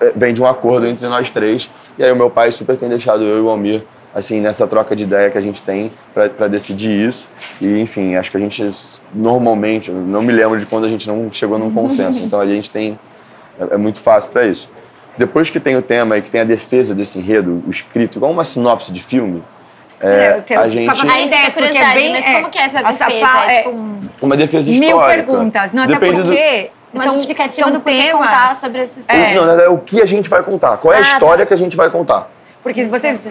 [0.00, 1.68] eh, vem de um acordo entre nós três.
[1.98, 3.82] E aí o meu pai super tem deixado eu e o Almir
[4.14, 7.28] assim, nessa troca de ideia que a gente tem para decidir isso.
[7.60, 8.70] E, enfim, acho que a gente
[9.14, 12.22] normalmente, não me lembro de quando a gente não chegou num consenso.
[12.22, 12.98] Então a gente tem.
[13.58, 14.68] É, é muito fácil para isso.
[15.16, 18.32] Depois que tem o tema e que tem a defesa desse enredo, o escrito, igual
[18.32, 19.42] uma sinopse de filme,
[20.02, 20.90] é, é, a gente...
[20.90, 23.44] A ideia, porque é bem, mas como que é essa defesa?
[23.46, 24.00] É, tipo um...
[24.20, 24.96] Uma defesa histórica.
[24.96, 25.72] Mil perguntas.
[25.72, 26.70] Não, Depende até porque...
[26.74, 26.82] Do...
[26.92, 28.26] Uma são, justificativa são do porquê temas.
[28.26, 29.28] contar sobre esses temas.
[29.28, 29.34] É.
[29.34, 30.76] Não, é o que a gente vai contar.
[30.76, 31.46] Qual é a ah, história tá.
[31.46, 32.28] que a gente vai contar.
[32.62, 33.26] Porque vocês,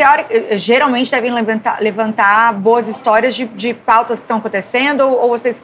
[0.54, 5.62] geralmente, devem levantar, levantar boas histórias de, de pautas que estão acontecendo ou, ou vocês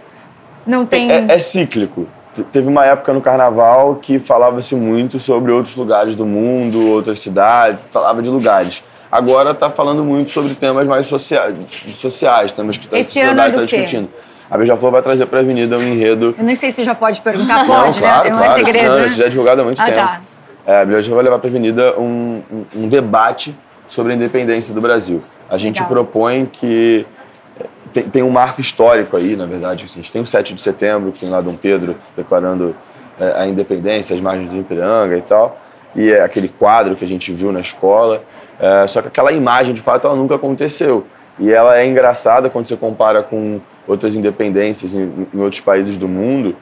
[0.65, 1.11] não têm...
[1.11, 2.07] É, é, cíclico.
[2.51, 7.79] Teve uma época no carnaval que falava-se muito sobre outros lugares do mundo, outras cidades,
[7.91, 8.83] falava de lugares.
[9.11, 11.55] Agora está falando muito sobre temas mais sociais,
[11.93, 14.09] sociais temas que a sociedade está discutindo.
[14.49, 16.33] A Beija-Flor vai trazer para a Avenida um enredo...
[16.37, 18.35] Eu nem sei se já pode perguntar, pode, não, claro, né?
[18.35, 19.09] Não é segredo, não, né?
[19.09, 19.97] Já é divulgado há muito ah, tempo.
[19.97, 20.21] Tá.
[20.65, 23.55] É, a Brilhante vai levar para a Avenida um, um, um, debate
[23.87, 25.23] sobre a independência do Brasil.
[25.49, 25.89] A gente Legal.
[25.89, 27.05] propõe que
[27.59, 29.85] é, tem, tem, um marco histórico aí, na verdade.
[29.85, 32.75] Assim, a gente tem o 7 de setembro, que tem lá Dom Pedro declarando
[33.17, 35.57] é, a independência, as margens do Ipiranga e tal.
[35.95, 38.23] E é aquele quadro que a gente viu na escola.
[38.59, 41.05] É, só que aquela imagem, de fato, ela nunca aconteceu.
[41.39, 46.07] E ela é engraçada quando você compara com outras independências em, em outros países do
[46.07, 46.55] mundo,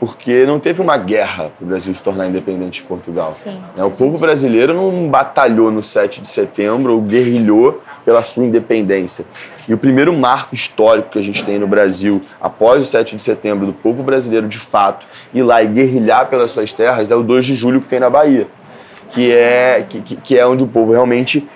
[0.00, 3.32] porque não teve uma guerra para o Brasil se tornar independente de Portugal.
[3.36, 3.84] Sim, né?
[3.84, 9.24] O povo brasileiro não batalhou no 7 de setembro ou guerrilhou pela sua independência.
[9.68, 13.22] E o primeiro marco histórico que a gente tem no Brasil, após o 7 de
[13.22, 17.22] setembro, do povo brasileiro de fato ir lá e guerrilhar pelas suas terras, é o
[17.22, 18.48] 2 de julho que tem na Bahia,
[19.12, 21.46] que é, que, que é onde o povo realmente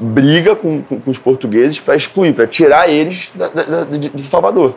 [0.00, 4.22] briga com, com, com os portugueses para excluir, para tirar eles da, da, de, de
[4.22, 4.74] Salvador.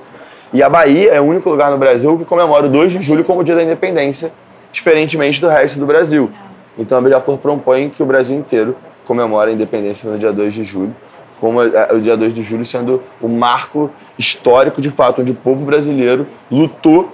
[0.54, 3.24] E a Bahia é o único lugar no Brasil que comemora o 2 de julho
[3.24, 4.32] como dia da independência,
[4.72, 6.30] diferentemente do resto do Brasil.
[6.78, 10.64] Então a Beija-Flor propõe que o Brasil inteiro comemore a independência no dia 2 de
[10.64, 10.96] julho,
[11.40, 15.66] como o dia 2 de julho sendo o marco histórico de fato, onde o povo
[15.66, 17.12] brasileiro lutou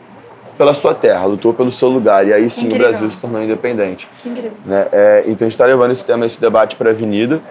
[0.61, 2.27] pela sua terra, lutou pelo seu lugar.
[2.27, 2.85] E aí sim Incrível.
[2.85, 4.07] o Brasil se tornou independente.
[4.63, 4.87] Né?
[4.91, 7.41] É, então a gente está levando esse tema, esse debate para a Avenida.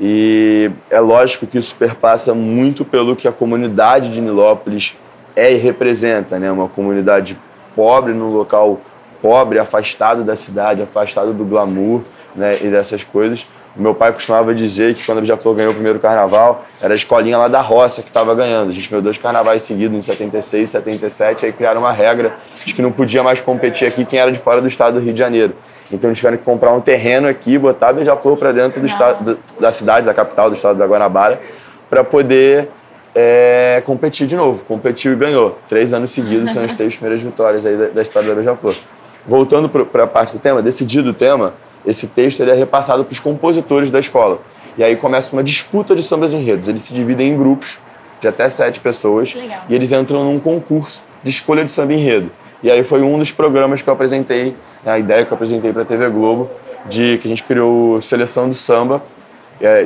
[0.00, 4.94] E é lógico que isso perpassa muito pelo que a comunidade de Nilópolis
[5.36, 6.50] é e representa, né?
[6.50, 7.38] Uma comunidade
[7.76, 8.80] pobre num local
[9.20, 12.00] pobre, afastado da cidade, afastado do glamour,
[12.34, 12.56] né?
[12.62, 13.46] E dessas coisas.
[13.76, 16.96] O meu pai costumava dizer que quando a Beija-Flor ganhou o primeiro carnaval, era a
[16.96, 18.70] escolinha lá da roça que estava ganhando.
[18.70, 22.34] A gente ganhou dois carnavais seguidos, em 76 e 77, aí criaram uma regra
[22.64, 25.12] de que não podia mais competir aqui quem era de fora do estado do Rio
[25.12, 25.54] de Janeiro.
[25.90, 29.36] Então eles tiveram que comprar um terreno aqui, botar a Beija-Flor para dentro do estado,
[29.58, 31.40] da cidade, da capital do estado da Guanabara,
[31.90, 32.68] para poder
[33.12, 34.64] é, competir de novo.
[34.64, 35.58] Competiu e ganhou.
[35.68, 38.76] Três anos seguidos são as três primeiras vitórias aí da, da história da Beija-Flor.
[39.26, 41.54] Voltando para a parte do tema, decidido o tema,
[41.86, 44.40] esse texto ele é repassado para os compositores da escola.
[44.76, 46.68] E aí começa uma disputa de sambas enredos.
[46.68, 47.78] Eles se dividem em grupos
[48.20, 49.62] de até sete pessoas Legal.
[49.68, 52.30] e eles entram num concurso de escolha de samba enredo.
[52.62, 55.72] E aí foi um dos programas que eu apresentei, né, a ideia que eu apresentei
[55.72, 56.50] para a TV Globo,
[56.86, 59.02] de que a gente criou Seleção do Samba.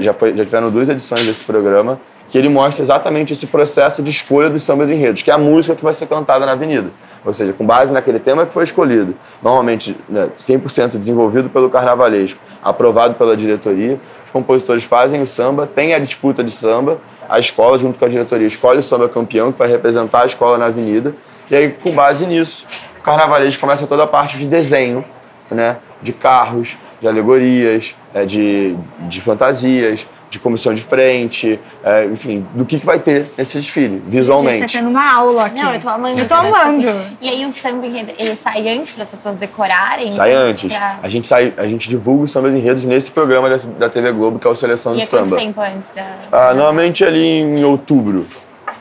[0.01, 4.11] Já, foi, já tiveram duas edições desse programa que ele mostra exatamente esse processo de
[4.11, 6.91] escolha dos sambas enredos, que é a música que vai ser cantada na avenida.
[7.25, 9.15] Ou seja, com base naquele tema que foi escolhido.
[9.43, 13.99] Normalmente, né, 100% desenvolvido pelo carnavalesco, aprovado pela diretoria.
[14.25, 18.09] Os compositores fazem o samba, tem a disputa de samba, a escola, junto com a
[18.09, 21.15] diretoria, escolhe o samba campeão, que vai representar a escola na avenida.
[21.51, 22.67] E aí, com base nisso,
[22.99, 25.05] o carnavalesco começa toda a parte de desenho,
[25.51, 32.47] né, de carros, de alegorias, é, de, de fantasias, de comissão de frente, é, enfim,
[32.55, 34.59] do que, que vai ter nesse desfile, visualmente.
[34.59, 35.61] Você está tendo uma aula aqui.
[35.61, 36.21] Não, eu tô amando.
[36.21, 36.89] Eu tô amando.
[36.89, 40.13] Assim, e aí o samba enredo, ele sai antes para as pessoas decorarem?
[40.13, 40.71] Sai antes.
[40.71, 40.99] Pra...
[41.03, 44.39] A, gente sai, a gente divulga os sambas enredos nesse programa da, da TV Globo,
[44.39, 45.27] que é o Seleção e do Samba.
[45.27, 46.17] E quanto tempo antes da...
[46.31, 48.27] Ah, normalmente ali em outubro.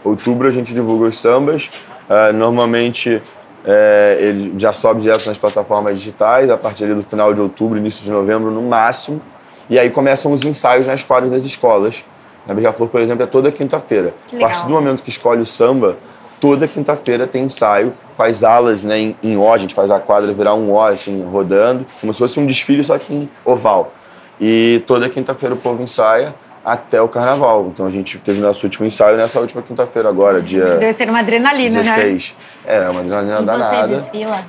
[0.04, 1.70] Outubro a gente divulga os sambas.
[2.10, 3.22] Ah, normalmente
[3.66, 8.04] é, ele já sobe direto nas plataformas digitais, a partir do final de outubro, início
[8.04, 9.22] de novembro no máximo.
[9.70, 12.04] E aí começam os ensaios nas quadras das escolas.
[12.46, 14.14] Na Beija-Flor, por exemplo, é toda quinta-feira.
[14.34, 15.98] A partir do momento que escolhe o samba,
[16.40, 20.00] toda quinta-feira tem ensaio com as alas né, em, em O, a gente faz a
[20.00, 23.92] quadra virar um O, assim, rodando, como se fosse um desfile, só que em oval.
[24.40, 27.70] E toda quinta-feira o povo ensaia, até o carnaval.
[27.74, 31.20] Então a gente teve nosso último ensaio nessa última quinta-feira agora, dia Deve ser uma
[31.20, 32.36] adrenalina, 16.
[32.66, 32.76] né?
[32.76, 33.88] É, uma adrenalina E danada.
[33.88, 34.46] você desfila?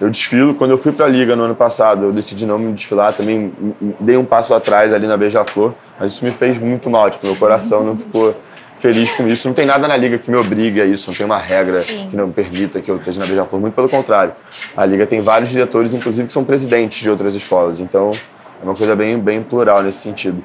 [0.00, 0.54] Eu desfilo.
[0.54, 3.12] Quando eu fui pra Liga no ano passado, eu decidi não me desfilar.
[3.12, 3.52] Também
[4.00, 5.74] dei um passo atrás ali na Beija-Flor.
[5.98, 7.10] Mas isso me fez muito mal.
[7.10, 8.34] Tipo, meu coração não ficou
[8.78, 9.46] feliz com isso.
[9.46, 11.10] Não tem nada na Liga que me obrigue a isso.
[11.10, 12.08] Não tem uma regra Sim.
[12.08, 13.60] que não permita que eu esteja na Beija-Flor.
[13.60, 14.32] Muito pelo contrário.
[14.74, 17.78] A Liga tem vários diretores, inclusive, que são presidentes de outras escolas.
[17.78, 18.10] Então,
[18.60, 20.42] é uma coisa bem, bem plural nesse sentido.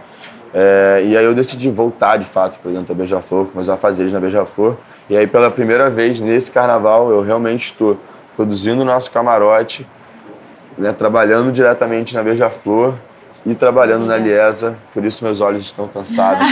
[0.53, 4.11] É, e aí eu decidi voltar, de fato, para dentro da Beija-Flor, com meus afazeres
[4.11, 4.75] na Beija-Flor.
[5.09, 7.97] E aí, pela primeira vez nesse carnaval, eu realmente estou
[8.35, 9.87] produzindo o nosso camarote,
[10.77, 12.93] né, trabalhando diretamente na Beija-Flor
[13.45, 14.75] e trabalhando na Liesa.
[14.91, 16.47] Por isso meus olhos estão cansados.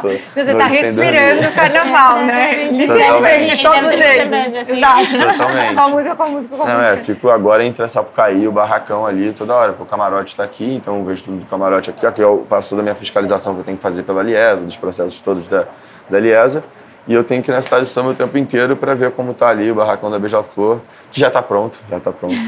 [0.00, 0.76] Por isso eu tô Você tá dormir.
[0.80, 2.68] respirando o carnaval, né?
[2.70, 4.68] Literalmente, de todos os jeitos.
[4.68, 5.06] Exato.
[5.32, 5.74] Totalmente.
[5.74, 6.92] Com a música, com a música, com a Não, música.
[6.94, 10.30] é, fico agora entre a Sapucaí e o barracão ali toda hora, porque o camarote
[10.30, 12.06] está aqui, então eu vejo tudo do camarote aqui.
[12.06, 14.76] Aqui eu faço toda a minha fiscalização que eu tenho que fazer pela Liesa, dos
[14.76, 15.64] processos todos da,
[16.08, 16.62] da Liesa.
[17.08, 19.32] E eu tenho que ir na cidade de samba o tempo inteiro para ver como
[19.32, 20.80] tá ali o barracão da Beija-Flor,
[21.12, 22.34] que já tá pronto, já tá pronto.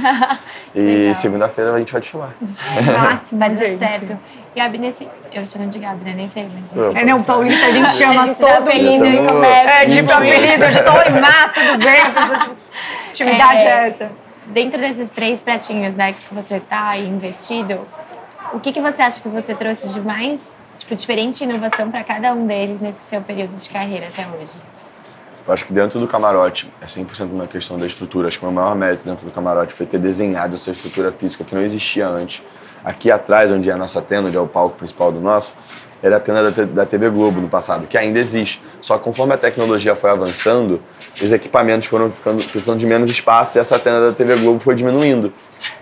[0.74, 2.30] E segunda-feira a gente vai desfilar.
[2.40, 4.18] Máximo, Vai dar certo.
[4.54, 5.08] Gabi nesse...
[5.32, 6.12] Eu chamo de Gabi, né?
[6.14, 6.96] Nem sei, mas...
[6.96, 9.24] É, não, Paulista a gente chama A gente dá todo apelido mundo.
[9.24, 9.70] e começa.
[9.70, 12.12] É, tipo, apelido, eu já tô oi, Má, tudo bem?
[12.12, 12.56] Pessoa, tipo,
[13.10, 13.88] Intimidade é, É.
[13.88, 14.10] essa.
[14.46, 17.78] Dentro desses três pratinhos, né, que você tá aí investido,
[18.52, 22.32] o que, que você acha que você trouxe de mais, tipo, diferente inovação para cada
[22.32, 24.58] um deles nesse seu período de carreira até hoje?
[25.46, 28.28] Eu acho que dentro do camarote é 100% uma questão da estrutura.
[28.28, 31.42] Acho que o meu maior mérito dentro do camarote foi ter desenhado essa estrutura física
[31.42, 32.42] que não existia antes.
[32.84, 35.52] Aqui atrás, onde é a nossa tenda, onde é o palco principal do nosso,
[36.02, 38.60] era a tenda da, da TV Globo no passado, que ainda existe.
[38.80, 40.80] Só que conforme a tecnologia foi avançando,
[41.20, 44.74] os equipamentos foram ficando precisando de menos espaço e essa tenda da TV Globo foi
[44.76, 45.32] diminuindo.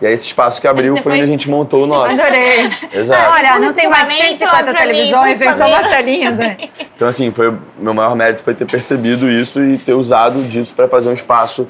[0.00, 2.18] E aí esse espaço que abriu você foi foi- onde a gente montou o nosso.
[2.18, 2.70] Adorei.
[2.94, 3.32] Exato.
[3.32, 5.66] Olha, não tem mais Equipamento 150 pra mim, televisões, só favor.
[5.68, 6.56] umas telinhas, né?
[6.96, 10.88] Então, assim, foi meu maior mérito foi ter percebido isso e ter usado disso para
[10.88, 11.66] fazer um espaço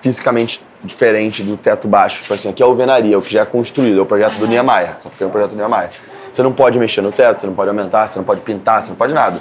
[0.00, 2.22] fisicamente diferente do teto baixo.
[2.22, 4.46] Tipo assim, aqui é a alvenaria, o que já é construído, é o projeto do
[4.46, 4.94] Niemeyer.
[5.00, 5.90] Só que é o projeto do Niemeyer.
[6.32, 8.90] Você não pode mexer no teto, você não pode aumentar, você não pode pintar, você
[8.90, 9.40] não pode nada.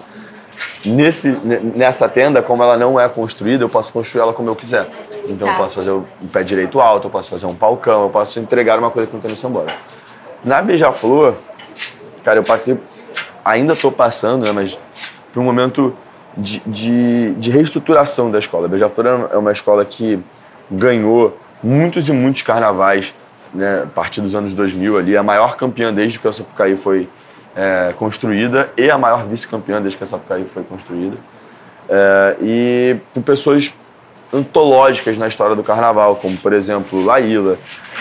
[0.85, 4.55] Nesse, ne- nessa tenda, como ela não é construída, eu posso construir ela como eu
[4.55, 4.87] quiser.
[5.27, 5.53] Então Tá.
[5.53, 8.79] eu posso fazer o pé direito alto, eu posso fazer um palcão, eu posso entregar
[8.79, 9.67] uma coisa que não tem no sambora.
[10.43, 11.35] Na Beija-Flor,
[12.23, 12.77] cara, eu passei,
[13.43, 14.77] ainda estou passando, né, mas
[15.33, 15.93] por um momento
[16.37, 18.65] de, de, de reestruturação da escola.
[18.65, 20.19] A Beija-Flor é uma escola que
[20.71, 23.13] ganhou muitos e muitos carnavais
[23.53, 27.09] né, a partir dos anos 2000 ali, a maior campeã desde que a Sapucaí foi
[27.55, 31.17] é, construída e a maior vice-campeã desde que a Sapucaí foi construída.
[31.89, 33.71] É, e com pessoas
[34.33, 37.57] antológicas na história do carnaval, como por exemplo Laíla,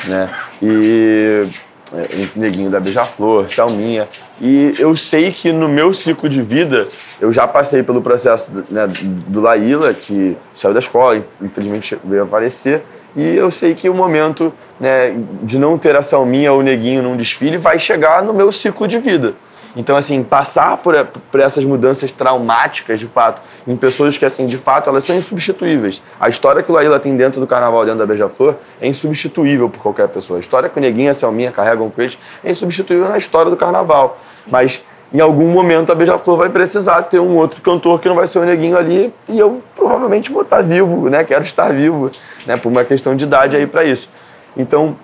[0.06, 0.28] né?
[0.62, 1.46] E
[1.92, 2.06] é,
[2.36, 4.06] Neguinho da Beija-Flor, Selminha.
[4.40, 6.86] E eu sei que no meu ciclo de vida
[7.20, 8.86] eu já passei pelo processo né,
[9.26, 12.82] do Laíla, que saiu da escola, infelizmente veio a falecer.
[13.16, 17.02] E eu sei que o momento né, de não ter a Selminha ou o Neguinho
[17.02, 19.34] num desfile vai chegar no meu ciclo de vida.
[19.76, 20.94] Então, assim, passar por,
[21.30, 26.02] por essas mudanças traumáticas, de fato, em pessoas que, assim, de fato, elas são insubstituíveis.
[26.18, 29.80] A história que o Laíla tem dentro do carnaval, dentro da Beija-Flor, é insubstituível por
[29.80, 30.38] qualquer pessoa.
[30.38, 33.50] A história que o Neguinho e a Selminha carregam com eles é insubstituível na história
[33.50, 34.18] do carnaval.
[34.46, 38.26] Mas, em algum momento, a Beija-Flor vai precisar ter um outro cantor que não vai
[38.26, 41.22] ser o Neguinho ali e eu provavelmente vou estar vivo, né?
[41.22, 42.10] Quero estar vivo,
[42.44, 42.56] né?
[42.56, 44.10] Por uma questão de idade aí para isso.
[44.56, 44.96] Então,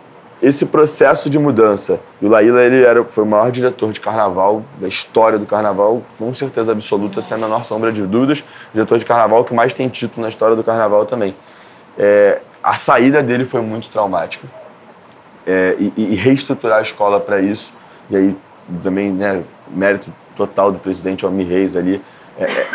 [0.43, 2.01] esse processo de mudança.
[2.21, 6.35] O Laíla, ele era, foi o maior diretor de carnaval da história do carnaval, com
[6.35, 8.45] certeza absoluta, sem a menor sombra de dúvidas.
[8.73, 11.35] Diretor de carnaval que mais tem título na história do carnaval também.
[11.97, 14.47] É, a saída dele foi muito traumática.
[15.47, 17.73] É, e, e reestruturar a escola para isso.
[18.11, 18.37] E aí
[18.83, 22.03] também, né, mérito total do presidente Almir Reis ali.
[22.39, 22.69] É, é,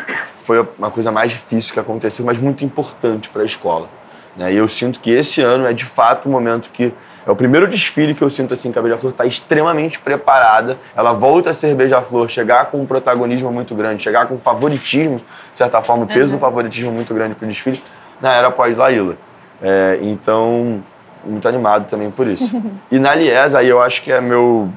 [0.49, 3.87] foi uma coisa mais difícil que aconteceu, mas muito importante para a escola.
[4.35, 4.51] Né?
[4.51, 6.91] E eu sinto que esse ano é de fato o momento que
[7.23, 10.79] é o primeiro desfile que eu sinto assim que a Beija-Flor está extremamente preparada.
[10.95, 15.57] Ela volta a ser Beija-Flor, chegar com um protagonismo muito grande, chegar com favoritismo, de
[15.57, 17.83] certa forma, o peso do favoritismo muito grande para o desfile
[18.19, 19.17] na era pós-Laíla.
[19.61, 20.83] É, então,
[21.23, 22.49] muito animado também por isso.
[22.91, 24.67] e na Liesa, aí eu acho que é meu.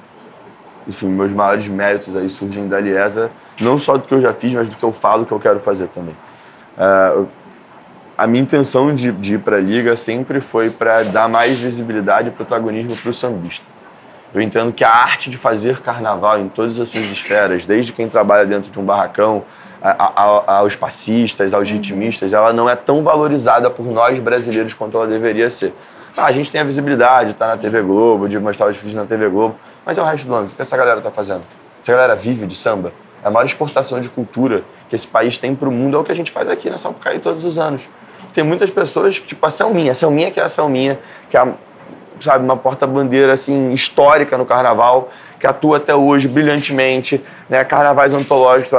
[0.87, 3.31] Enfim, meus maiores méritos aí surgem da Liesa,
[3.63, 5.61] não só do que eu já fiz, mas do que eu falo que eu quero
[5.61, 6.15] fazer também.
[7.15, 7.29] Eu-
[8.17, 12.29] a minha intenção de, de ir para a liga sempre foi para dar mais visibilidade
[12.29, 13.65] e protagonismo para o sambista.
[14.35, 18.09] Eu entendo que a arte de fazer carnaval em todas as suas esferas, desde quem
[18.09, 19.43] trabalha dentro de um barracão,
[19.83, 24.97] a- a- aos passistas, aos ritmistas, ela não é tão valorizada por nós brasileiros quanto
[24.97, 25.75] ela deveria ser.
[26.17, 29.05] Ah, a gente tem a visibilidade, tá na TV Globo, de mostrar os vídeos na
[29.05, 30.47] TV Globo, mas é o resto do ano.
[30.47, 31.43] O que essa galera tá fazendo?
[31.83, 32.93] Essa galera vive de samba?
[33.23, 36.13] A maior exportação de cultura que esse país tem para o mundo é o que
[36.13, 37.89] a gente faz aqui na Sapucaí todos os anos.
[38.35, 40.99] Tem muitas pessoas, tipo a Selminha, a Selminha que é a Selminha,
[41.31, 41.49] que é a
[42.23, 47.65] sabe, uma porta-bandeira assim histórica no carnaval, que atua até hoje brilhantemente, né?
[47.65, 48.73] Carnavais antológicos,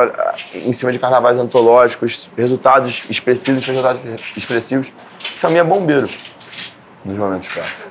[0.53, 4.01] em cima de carnavais antológicos, resultados expressivos, resultados
[4.35, 4.91] expressivos.
[5.35, 6.07] Isso é minha bombeiro
[7.03, 7.85] nos momentos práticos,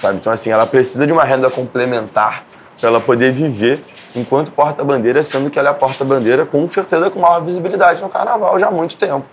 [0.00, 0.16] sabe?
[0.16, 2.44] Então assim, ela precisa de uma renda complementar
[2.80, 3.84] para ela poder viver
[4.14, 8.58] enquanto porta-bandeira, sendo que ela é a porta-bandeira com certeza com maior visibilidade no carnaval
[8.58, 9.26] já há muito tempo.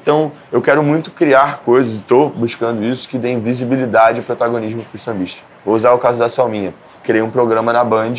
[0.00, 4.96] Então, eu quero muito criar coisas, estou buscando isso, que deem visibilidade e protagonismo para
[4.96, 5.42] os sambistas.
[5.64, 6.72] Vou usar o caso da Salminha.
[7.02, 8.14] Criei um programa na Band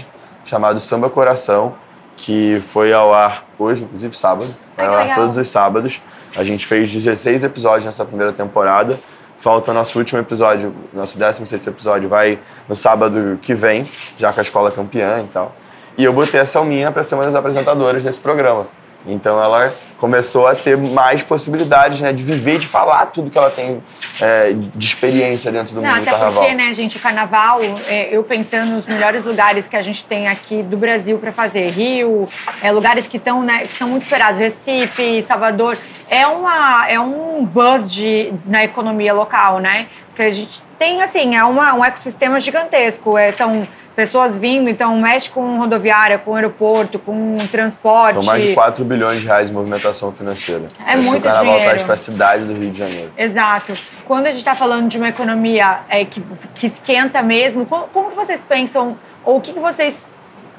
[0.46, 1.74] chamado Samba Coração,
[2.16, 4.54] que foi ao ar hoje, inclusive sábado.
[4.78, 6.00] Vai ao ar todos os sábados.
[6.36, 9.00] A gente fez 16 episódios nessa primeira temporada.
[9.40, 12.38] Falta o nosso último episódio, nosso 16 episódio vai
[12.68, 15.56] no sábado que vem, já com a escola campeã e tal.
[16.00, 18.68] E eu botei a Salminha para ser uma das apresentadoras desse programa.
[19.06, 23.50] Então ela começou a ter mais possibilidades, né, de viver, de falar tudo que ela
[23.50, 23.84] tem
[24.22, 26.44] é, de experiência dentro do Não, mundo até do carnaval.
[26.44, 30.30] porque, né, gente, o carnaval, é, eu pensando nos melhores lugares que a gente tem
[30.30, 32.30] aqui do Brasil para fazer, Rio,
[32.62, 35.78] é, lugares que estão, né, que são muito esperados, Recife, Salvador,
[36.10, 39.88] é uma é um buzz de, na economia local, né?
[40.08, 43.68] Porque a gente tem assim, é uma, um ecossistema gigantesco, é, são
[44.00, 48.14] pessoas vindo, então mexe com rodoviária, com aeroporto, com transporte.
[48.14, 50.70] São mais de 4 bilhões de reais de movimentação financeira.
[50.88, 51.66] É muito o carnaval dinheiro.
[51.66, 53.12] traz para a cidade do Rio de Janeiro.
[53.18, 53.74] Exato.
[54.06, 56.24] Quando a gente está falando de uma economia é, que,
[56.56, 60.02] que esquenta mesmo, como, como que vocês pensam, ou o que, que vocês,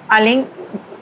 [0.07, 0.47] além,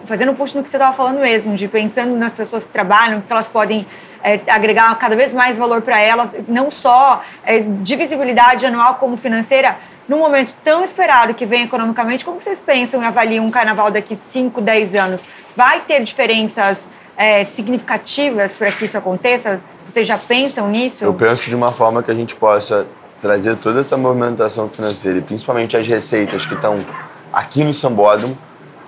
[0.04, 3.20] fazendo um push no que você estava falando mesmo, de pensando nas pessoas que trabalham,
[3.20, 3.84] que elas podem
[4.22, 9.16] é, agregar cada vez mais valor para elas, não só é, de visibilidade anual como
[9.16, 9.76] financeira,
[10.08, 14.16] num momento tão esperado que vem economicamente, como vocês pensam e avaliam um carnaval daqui
[14.16, 15.20] 5, 10 anos?
[15.54, 19.60] Vai ter diferenças é, significativas para que isso aconteça?
[19.84, 21.04] Vocês já pensam nisso?
[21.04, 22.86] Eu penso de uma forma que a gente possa
[23.20, 26.84] trazer toda essa movimentação financeira e principalmente as receitas que estão
[27.32, 28.38] aqui no Sambódromo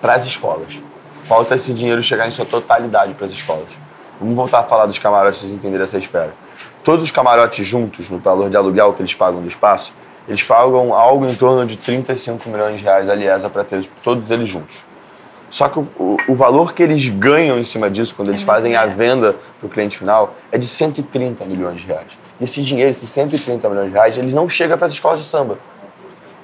[0.00, 0.80] para as escolas.
[1.26, 3.68] Falta esse dinheiro chegar em sua totalidade para as escolas.
[4.18, 6.34] Vamos voltar a falar dos camarotes vocês entenderem essa esfera.
[6.82, 9.92] Todos os camarotes juntos, no valor de aluguel que eles pagam do espaço,
[10.30, 14.30] eles pagam algo em torno de 35 milhões de reais a Liesa para ter todos
[14.30, 14.76] eles juntos.
[15.50, 18.86] Só que o, o, valor que eles ganham em cima disso, quando eles fazem a
[18.86, 22.06] venda para o cliente final, é de 130 milhões de reais.
[22.40, 25.24] E esse dinheiro, esses 130 milhões de reais, ele não chega para as escolas de
[25.24, 25.58] samba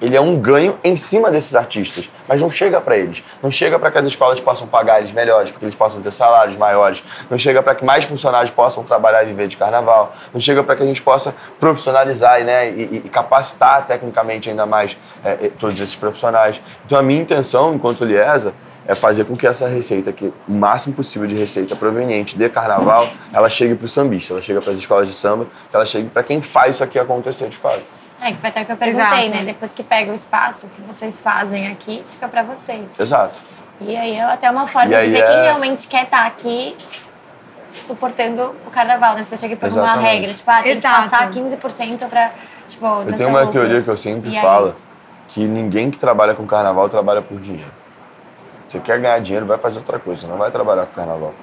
[0.01, 3.23] ele é um ganho em cima desses artistas, mas não chega para eles.
[3.41, 6.11] Não chega para que as escolas possam pagar eles melhores, para que eles possam ter
[6.11, 7.03] salários maiores.
[7.29, 10.15] Não chega para que mais funcionários possam trabalhar e viver de carnaval.
[10.33, 14.97] Não chega para que a gente possa profissionalizar né, e, e capacitar tecnicamente ainda mais
[15.23, 16.61] é, todos esses profissionais.
[16.85, 18.53] Então a minha intenção, enquanto Liesa,
[18.87, 23.09] é fazer com que essa receita, que o máximo possível de receita proveniente de carnaval,
[23.33, 26.23] ela chegue para o sambista, ela chega para as escolas de samba, ela chegue para
[26.23, 27.83] quem faz isso aqui acontecer de fato.
[28.19, 29.29] É, que foi até o que eu perguntei, Exato.
[29.29, 29.43] né?
[29.45, 32.99] Depois que pega o espaço que vocês fazem aqui, fica para vocês.
[32.99, 33.39] Exato.
[33.79, 35.27] E aí é até uma forma de ver é...
[35.27, 36.75] quem realmente quer estar tá aqui
[37.71, 39.23] suportando o carnaval, né?
[39.23, 39.99] Você chega por Exatamente.
[39.99, 40.95] uma regra, tipo, ah, tem Exato.
[40.95, 42.31] que passar 15% para,
[42.67, 44.73] tipo, Eu tenho uma teoria que eu sempre e falo, aí?
[45.27, 47.71] que ninguém que trabalha com carnaval trabalha por dinheiro.
[48.67, 51.33] Você quer ganhar dinheiro, vai fazer outra coisa, não vai trabalhar com carnaval.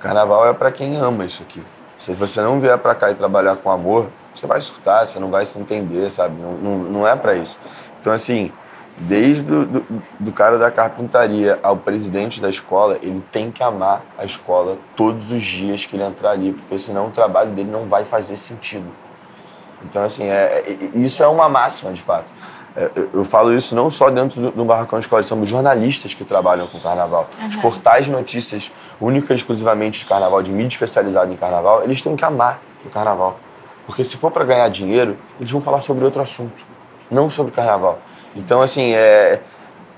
[0.00, 1.62] Carnaval é para quem ama isso aqui.
[1.96, 5.30] Se você não vier para cá e trabalhar com amor, você vai surtar, você não
[5.30, 6.40] vai se entender, sabe?
[6.40, 7.58] Não, não, não é para isso.
[8.00, 8.52] Então, assim,
[8.96, 14.02] desde do, do, do, cara da carpintaria ao presidente da escola, ele tem que amar
[14.18, 17.86] a escola todos os dias que ele entrar ali, porque senão o trabalho dele não
[17.86, 18.86] vai fazer sentido.
[19.84, 22.26] Então, assim, é, é isso é uma máxima, de fato.
[22.76, 26.24] É, eu falo isso não só dentro do, do Barracão de Escola, somos jornalistas que
[26.24, 27.28] trabalham com carnaval.
[27.38, 27.48] Uhum.
[27.48, 28.70] Os portais de notícias,
[29.00, 32.90] única e exclusivamente de carnaval, de mídia especializada em carnaval, eles têm que amar o
[32.90, 33.38] carnaval.
[33.90, 36.54] Porque se for para ganhar dinheiro, eles vão falar sobre outro assunto,
[37.10, 37.98] não sobre carnaval.
[38.22, 38.38] Sim.
[38.38, 39.40] Então, assim, é,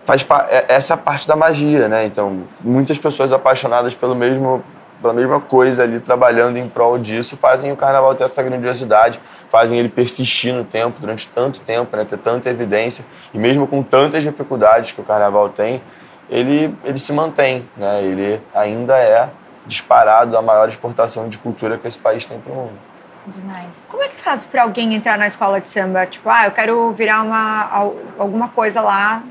[0.07, 2.07] faz é, essa é parte da magia, né?
[2.07, 4.64] Então, muitas pessoas apaixonadas pelo mesmo,
[5.03, 9.20] pela mesma coisa ali, trabalhando em prol disso, fazem o carnaval ter essa grandiosidade,
[9.51, 12.07] fazem ele persistir no tempo, durante tanto tempo, né?
[12.07, 13.05] ter tanta evidência.
[13.34, 15.82] E mesmo com tantas dificuldades que o carnaval tem,
[16.30, 18.03] ele, ele se mantém, né?
[18.03, 19.28] Ele ainda é
[19.66, 22.91] disparado a maior exportação de cultura que esse país tem para o mundo.
[23.26, 23.86] Demais.
[23.88, 26.06] Como é que faz para alguém entrar na escola de samba?
[26.06, 29.22] Tipo, ah, eu quero virar uma, alguma coisa lá,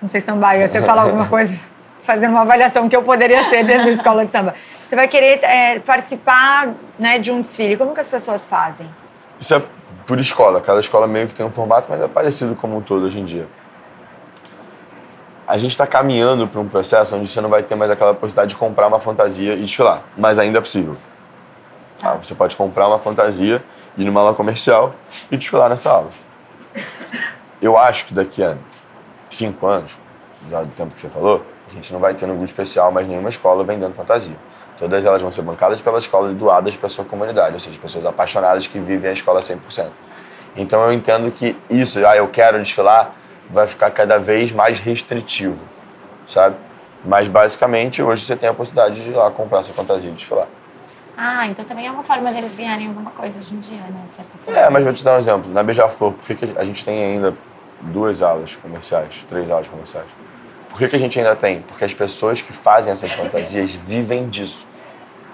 [0.00, 1.58] não sei sambar, eu até falar alguma coisa,
[2.02, 4.54] fazer uma avaliação que eu poderia ser dentro da escola de samba.
[4.86, 7.76] Você vai querer é, participar né, de um desfile.
[7.76, 8.88] Como que as pessoas fazem?
[9.38, 9.62] Isso é
[10.06, 10.60] por escola.
[10.60, 13.24] Cada escola meio que tem um formato, mas é parecido como um todo hoje em
[13.24, 13.46] dia.
[15.46, 18.50] a gente está caminhando para um processo onde você não vai ter mais aquela possibilidade
[18.50, 20.96] de comprar uma fantasia e desfilar, mas ainda é possível.
[21.98, 22.14] Tá?
[22.14, 23.62] Você pode comprar uma fantasia,
[23.96, 24.94] ir numa aula comercial
[25.30, 26.10] e desfilar nessa aula.
[27.60, 28.56] Eu acho que daqui a
[29.30, 29.98] cinco anos,
[30.42, 33.28] dado o tempo que você falou, a gente não vai ter grupo especial mais nenhuma
[33.28, 34.36] escola vendendo fantasia.
[34.78, 38.04] Todas elas vão ser bancadas pela escola e doadas para sua comunidade, ou seja, pessoas
[38.04, 39.88] apaixonadas que vivem a escola 100%.
[40.54, 43.12] Então eu entendo que isso, ah, eu quero desfilar,
[43.50, 45.58] vai ficar cada vez mais restritivo,
[46.26, 46.56] sabe?
[47.04, 50.46] Mas basicamente hoje você tem a possibilidade de ir lá comprar sua fantasia e desfilar.
[51.16, 54.04] Ah, então também é uma forma deles ganharem alguma coisa hoje em dia, né?
[54.08, 54.60] De certa forma.
[54.60, 55.50] É, mas vou te dar um exemplo.
[55.52, 57.34] Na Beija-Flor, por que, que a gente tem ainda
[57.80, 60.06] duas aulas comerciais, três aulas comerciais?
[60.68, 61.62] Por que, que a gente ainda tem?
[61.62, 64.66] Porque as pessoas que fazem essas fantasias vivem disso.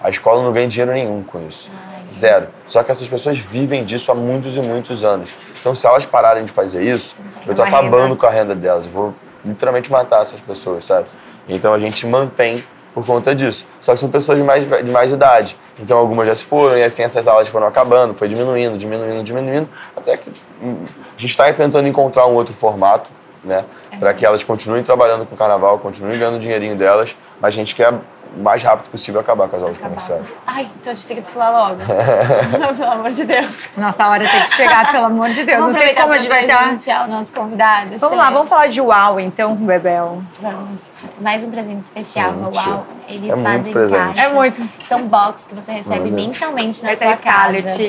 [0.01, 1.69] A escola não ganha dinheiro nenhum com isso.
[1.73, 2.15] Ah, entendi.
[2.15, 2.49] Zero.
[2.67, 5.35] Só que essas pessoas vivem disso há muitos e muitos anos.
[5.61, 7.15] Então, se elas pararem de fazer isso,
[7.47, 8.17] eu Uma acabando renda.
[8.17, 8.85] com a renda delas.
[8.85, 9.15] Eu vou
[9.45, 11.07] literalmente matar essas pessoas, sabe?
[11.49, 12.63] Então, a gente mantém
[12.95, 13.67] por conta disso.
[13.81, 15.57] Só que são pessoas de mais, de mais idade.
[15.79, 19.69] Então, algumas já se foram e assim essas aulas foram acabando, foi diminuindo, diminuindo, diminuindo,
[19.97, 20.31] até que
[20.63, 20.85] hum,
[21.17, 23.09] a gente está tentando encontrar um outro formato,
[23.43, 23.65] né?
[23.99, 27.57] Para que elas continuem trabalhando com o carnaval, continuem ganhando o dinheirinho delas, mas a
[27.57, 27.93] gente quer
[28.37, 30.27] o mais rápido possível acabar com as aulas comerciais.
[30.47, 31.81] Ai, então a gente tem que desfilar logo.
[32.77, 33.69] Pelo amor de Deus.
[33.77, 35.59] Nossa hora tem que chegar, pelo amor de Deus.
[35.61, 37.05] Vamos não sei como a gente vai estar.
[37.05, 37.91] o nosso convidado.
[37.91, 38.17] Vamos Chega.
[38.17, 40.23] lá, vamos falar de UAU então, Bebel.
[40.41, 40.83] Vamos.
[41.21, 42.87] Mais um presente especial no UAU.
[43.09, 44.15] Eles é muito fazem presente.
[44.15, 44.21] caixa.
[44.21, 44.85] É muito.
[44.87, 47.83] São box que você recebe mensalmente na Essa é sua a casa.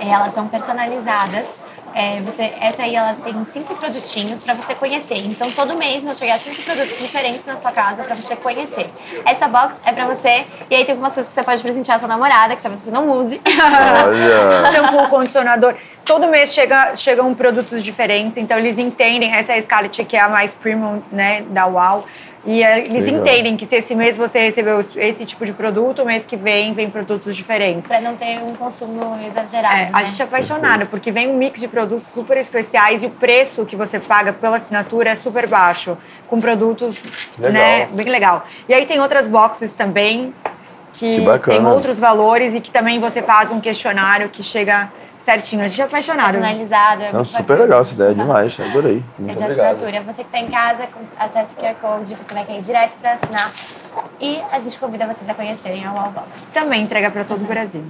[0.00, 1.46] É, Elas são personalizadas.
[1.94, 5.18] É, você, essa aí ela tem cinco produtinhos para você conhecer.
[5.18, 8.86] Então todo mês vão chegar cinco produtos diferentes na sua casa para você conhecer.
[9.24, 11.98] Essa box é para você e aí tem algumas coisas que você pode presentear a
[11.98, 13.40] sua namorada que talvez você não use.
[13.46, 14.70] Olha!
[14.72, 15.74] Shampoo, condicionador.
[16.04, 19.32] Todo mês chega, chegam produtos diferentes, então eles entendem.
[19.34, 22.04] Essa é a Scarlett, que é a mais premium né, da UAU.
[22.44, 23.20] E é, eles Legal.
[23.20, 26.74] entendem que se esse mês você recebeu esse tipo de produto, o mês que vem
[26.74, 27.86] vem produtos diferentes.
[27.86, 29.74] para não ter um consumo exagerado.
[29.74, 29.90] É, né?
[29.92, 33.64] a gente é apaixonada, porque vem um mix de produtos super especiais e o preço
[33.64, 37.00] que você paga pela assinatura é super baixo, com produtos
[37.38, 37.52] Legal.
[37.52, 38.44] né, bem legal.
[38.68, 40.34] E aí tem outras boxes também
[40.94, 44.90] que, Que tem outros valores e que também você faz um questionário que chega
[45.22, 45.64] certinho.
[45.64, 46.32] A gente é apaixonado.
[46.32, 47.02] personalizado.
[47.02, 47.62] É Não, super bacana.
[47.64, 48.60] legal essa ideia, demais.
[48.60, 49.02] Adorei.
[49.18, 49.66] É Muito de obrigado.
[49.76, 50.02] assinatura.
[50.02, 53.12] Você que está em casa, com acesso ao QR Code, você vai cair direto para
[53.12, 53.50] assinar.
[54.20, 56.26] E a gente convida vocês a conhecerem a Wallbox.
[56.52, 57.84] Também entrega para todo o Brasil.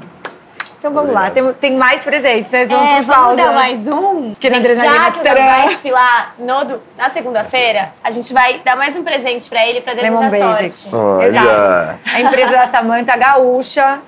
[0.78, 1.44] Então vamos Obrigado.
[1.44, 2.66] lá, tem, tem mais presentes, né?
[2.66, 3.36] Vamos É, por vamos pausa.
[3.36, 4.34] dar mais um?
[4.34, 8.74] Que gente, já que o Gabi vai desfilar no, na segunda-feira, a gente vai dar
[8.74, 10.74] mais um presente para ele para Lemon desejar Basics.
[10.74, 10.96] sorte.
[10.96, 11.28] Olha!
[11.38, 11.98] Exato.
[12.16, 14.00] A empresa da Samanta Gaúcha,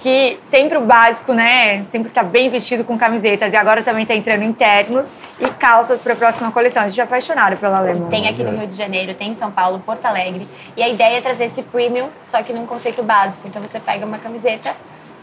[0.00, 1.84] que sempre o básico, né?
[1.84, 3.52] Sempre tá bem vestido com camisetas.
[3.52, 5.08] E agora também tá entrando em ternos
[5.40, 6.82] e calças para a próxima coleção.
[6.82, 8.08] A gente é apaixonado pela Lemon.
[8.08, 10.46] Tem aqui no Rio de Janeiro, tem em São Paulo, Porto Alegre.
[10.76, 13.46] E a ideia é trazer esse premium, só que num conceito básico.
[13.48, 14.74] Então você pega uma camiseta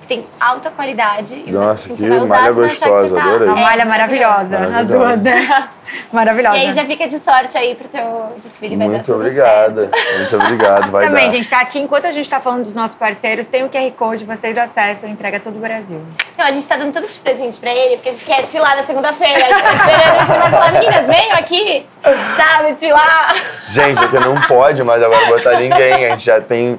[0.05, 1.43] que tem alta qualidade.
[1.45, 3.25] e Nossa, assim, que você vai usar, malha você vai achar que gostosa, você tá-
[3.27, 3.47] adorei.
[3.47, 5.69] Uma É, malha maravilhosa, as duas, né?
[6.11, 6.57] Maravilhosa.
[6.57, 9.81] E aí já fica de sorte aí pro seu desfile, vai Muito obrigada.
[9.89, 9.95] certo.
[10.17, 10.91] Muito obrigado.
[10.91, 11.31] Vai Também, dar.
[11.35, 11.79] gente, tá aqui.
[11.79, 15.39] Enquanto a gente tá falando dos nossos parceiros, tem o QR Code, vocês acessam, entrega
[15.39, 16.01] todo o Brasil.
[16.37, 18.75] Não, a gente tá dando todo esse presente pra ele, porque a gente quer desfilar
[18.75, 19.45] na segunda-feira.
[19.45, 21.85] A gente tá esperando, ele vai falar, meninas, venham aqui,
[22.35, 23.35] sabe, desfilar.
[23.69, 26.05] Gente, aqui não pode mais agora botar ninguém.
[26.07, 26.77] A gente já tem,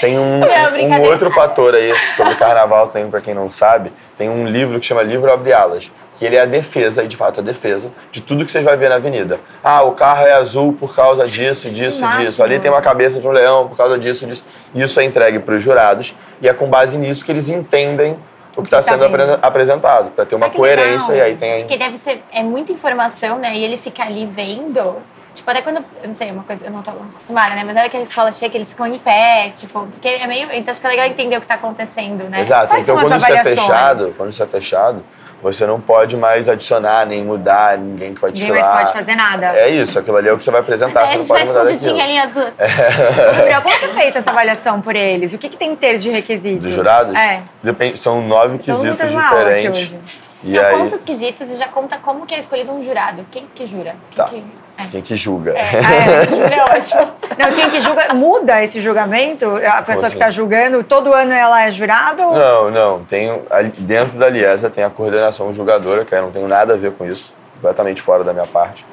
[0.00, 0.40] tem um,
[0.88, 4.46] Não, um outro fator aí sobre o carnaval, tem pra quem não sabe, tem um
[4.46, 5.90] livro que chama Livro Abre Alas.
[6.16, 8.76] Que ele é a defesa, e de fato a defesa, de tudo que vocês vão
[8.76, 9.38] ver na avenida.
[9.62, 12.24] Ah, o carro é azul por causa disso, disso, máximo.
[12.24, 12.42] disso.
[12.42, 14.44] Ali tem uma cabeça de um leão por causa disso, disso.
[14.74, 18.18] Isso é entregue para os jurados e é com base nisso que eles entendem
[18.56, 19.04] o que está tá sendo
[19.40, 21.28] apresentado, para ter uma Ah, coerência legal.
[21.28, 23.54] e aí tem Porque deve ser, é muita informação, né?
[23.54, 24.96] E ele fica ali vendo.
[25.38, 27.62] Tipo, até quando, eu não sei, uma coisa, eu não tô acostumada, né?
[27.64, 30.48] Mas na hora que a escola chega, eles ficam em pé, tipo, porque é meio.
[30.52, 32.40] Então acho que é legal entender o que tá acontecendo, né?
[32.40, 32.66] Exato.
[32.66, 35.02] Quais então quando isso é fechado, quando isso é fechado,
[35.40, 38.74] você não pode mais adicionar nem mudar ninguém que vai Ninguém desfilar.
[38.74, 39.46] mais pode fazer nada.
[39.56, 41.44] É isso, aquilo ali é o que você vai apresentar, Aí a você não pode
[41.46, 42.00] mudar daquilo.
[42.00, 42.56] ali as duas.
[42.56, 45.32] Gabriel, como que é feita essa avaliação por eles?
[45.34, 46.62] O que, que tem que ter de requisitos?
[46.66, 47.14] Dos jurados?
[47.14, 47.42] É.
[47.62, 49.94] Depende, são nove mundo quesitos diferentes.
[50.42, 53.24] E Não, aí, conta os quesitos e já conta como que é escolhido um jurado.
[53.30, 53.94] Quem que jura?
[54.10, 54.24] Quem Tá.
[54.24, 54.44] que...
[54.78, 54.86] É.
[54.90, 55.52] quem que julga?
[55.58, 57.12] É, é, ótimo.
[57.36, 59.46] Não, quem que julga, muda esse julgamento?
[59.56, 60.14] A pessoa que assim?
[60.14, 62.24] está julgando, todo ano ela é jurada?
[62.26, 63.04] ou- Não, não.
[63.04, 63.42] Tem,
[63.78, 67.04] dentro da Liesa tem a coordenação julgadora, que eu não tenho nada a ver com
[67.04, 68.86] isso, completamente fora da minha parte,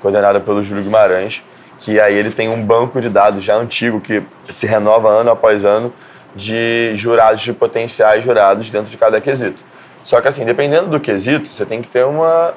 [0.00, 1.42] coordenada pelo Júlio Guimarães,
[1.80, 5.64] que aí ele tem um banco de dados já antigo, que se renova ano após
[5.64, 5.92] ano,
[6.34, 9.62] de jurados, de potenciais jurados dentro de cada quesito.
[10.04, 12.54] Só que assim, dependendo do quesito, você tem que ter uma,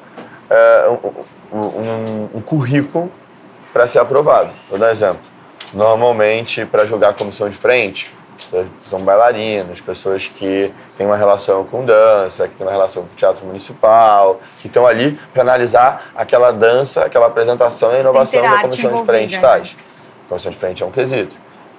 [0.48, 0.86] é,
[1.52, 3.10] um, um- currículo
[3.72, 4.50] para ser aprovado.
[4.68, 5.20] Vou dar um exemplo.
[5.74, 8.10] Normalmente, para jogar comissão de frente,
[8.88, 13.16] são bailarinos, pessoas que têm uma relação com dança, que têm uma relação com o
[13.16, 18.48] teatro municipal, que estão ali para analisar aquela dança, aquela apresentação e a inovação da
[18.62, 19.32] comissão de frente.
[19.34, 19.40] Né?
[20.28, 21.36] Comissão de frente é um quesito.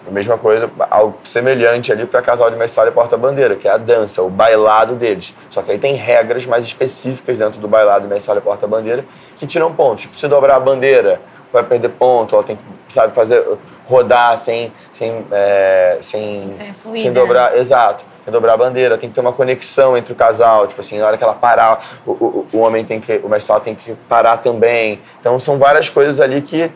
[0.07, 3.77] A mesma coisa, algo semelhante ali para casal de mestre e porta-bandeira, que é a
[3.77, 5.35] dança, o bailado deles.
[5.49, 9.03] Só que aí tem regras mais específicas dentro do bailado, mestre e porta-bandeira,
[9.35, 10.03] que tiram pontos.
[10.03, 11.19] Tipo, se dobrar a bandeira,
[11.51, 13.43] vai perder ponto, ela tem que, sabe, fazer,
[13.85, 17.59] rodar sem, sem, é, sem, sem, sem dobrar, né?
[17.59, 21.07] exato, dobrar a bandeira, tem que ter uma conexão entre o casal, tipo assim, na
[21.07, 24.37] hora que ela parar, o, o, o homem tem que, o mestre tem que parar
[24.37, 25.01] também.
[25.19, 26.69] Então são várias coisas ali que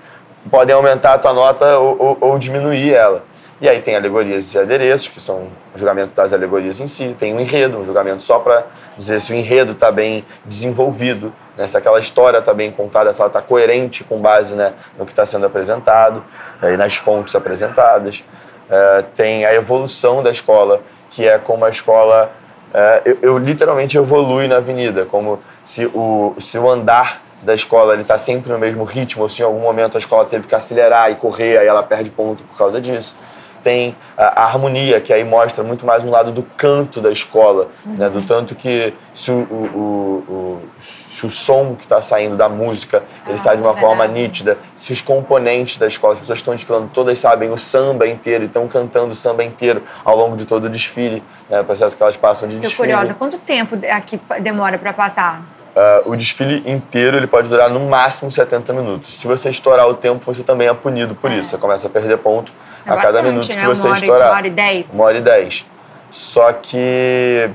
[0.49, 3.23] podem aumentar a tua nota ou, ou, ou diminuir ela.
[3.61, 7.15] E aí tem alegorias e adereços, que são o julgamento das alegorias em si.
[7.19, 8.65] Tem um enredo, um julgamento só para
[8.97, 11.67] dizer se o enredo está bem desenvolvido, né?
[11.67, 15.11] se aquela história está bem contada, se ela está coerente com base né, no que
[15.11, 16.23] está sendo apresentado,
[16.63, 18.23] e nas fontes apresentadas.
[18.67, 20.81] É, tem a evolução da escola,
[21.11, 22.31] que é como a escola...
[22.73, 27.93] É, eu, eu, literalmente evolui na avenida, como se o, se o andar da escola
[27.93, 30.55] ele está sempre no mesmo ritmo, ou se em algum momento a escola teve que
[30.55, 33.15] acelerar e correr, aí ela perde ponto por causa disso.
[33.63, 37.67] Tem a, a harmonia, que aí mostra muito mais um lado do canto da escola,
[37.85, 37.95] uhum.
[37.95, 38.09] né?
[38.09, 43.03] do tanto que se o, o, o, se o som que está saindo da música
[43.27, 46.55] ele ah, sai de uma forma nítida, se os componentes da escola, as pessoas estão
[46.55, 50.45] desfilando, todas sabem o samba inteiro e estão cantando o samba inteiro ao longo de
[50.45, 51.61] todo o desfile, né?
[51.61, 52.71] o processo que elas passam de desfile.
[52.71, 55.60] Estou curiosa, quanto tempo aqui demora para passar?
[55.73, 59.17] Uh, o desfile inteiro ele pode durar no máximo 70 minutos.
[59.17, 61.35] Se você estourar o tempo, você também é punido por é.
[61.35, 61.51] isso.
[61.51, 62.51] Você começa a perder ponto
[62.85, 63.61] é a cada minuto né?
[63.61, 64.29] que você uma estourar.
[64.29, 64.87] Uma hora e dez.
[64.91, 65.65] Uma hora e dez.
[66.09, 67.49] Só que,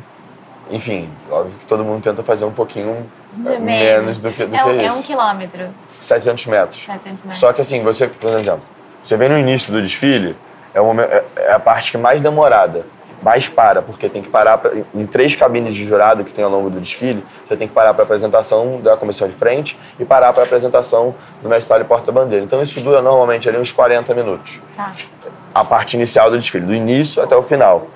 [0.71, 3.07] enfim, óbvio que todo mundo tenta fazer um pouquinho
[3.37, 4.87] menos, menos do que, do é, que é isso.
[4.87, 5.69] É um quilômetro.
[6.01, 6.83] 700 metros.
[6.85, 7.39] 700 metros.
[7.39, 8.65] Só que assim, você, por exemplo,
[9.03, 10.35] você vem no início do desfile,
[10.73, 12.87] é, o momento, é, é a parte que mais demorada
[13.23, 16.51] mais para, porque tem que parar pra, em três cabines de jurado que tem ao
[16.51, 20.05] longo do desfile, você tem que parar para a apresentação da comissão de frente e
[20.05, 22.45] parar para a apresentação do mestre e porta-bandeira.
[22.45, 24.61] Então isso dura normalmente ali uns 40 minutos.
[24.77, 24.93] Tá.
[25.55, 27.89] A parte inicial do desfile, do início até o final.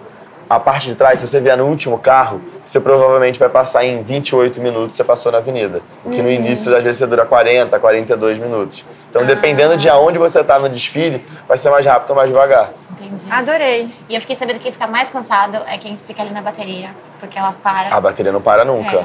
[0.49, 2.41] A parte de trás, se você vier no último carro,
[2.71, 5.83] você provavelmente vai passar em 28 minutos, você passou na avenida.
[6.05, 6.23] O que uhum.
[6.23, 8.85] no início, às vezes, você dura 40, 42 minutos.
[9.09, 9.25] Então, ah.
[9.25, 12.71] dependendo de aonde você está no desfile, vai ser mais rápido ou mais devagar.
[12.93, 13.27] Entendi.
[13.29, 13.93] Adorei.
[14.09, 16.91] E eu fiquei sabendo que quem fica mais cansado é quem fica ali na bateria,
[17.19, 17.93] porque ela para.
[17.93, 18.99] A bateria não para nunca.
[18.99, 19.05] É.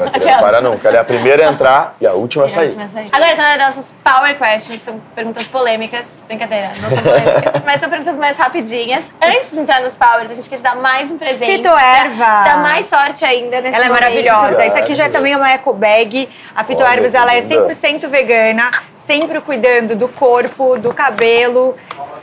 [0.00, 0.88] A bateria não para nunca.
[0.88, 2.66] Ela é a primeira a entrar e a última a sair.
[2.66, 3.08] Última sair.
[3.12, 4.80] Agora tá na hora das nossas power questions.
[4.80, 6.24] São perguntas polêmicas.
[6.26, 7.62] Brincadeira, não são polêmicas.
[7.66, 9.12] mas são perguntas mais rapidinhas.
[9.22, 11.44] Antes de entrar nos powers, a gente quer te dar mais um presente.
[11.44, 12.36] Fito Erva.
[12.36, 14.66] Te dar mais sorte ainda nesse Ela é maravilhosa.
[14.66, 16.28] Isso aqui já é também uma eco bag.
[16.54, 18.70] A Fito Ervas, ela é 100% vegana
[19.06, 21.76] sempre cuidando do corpo, do cabelo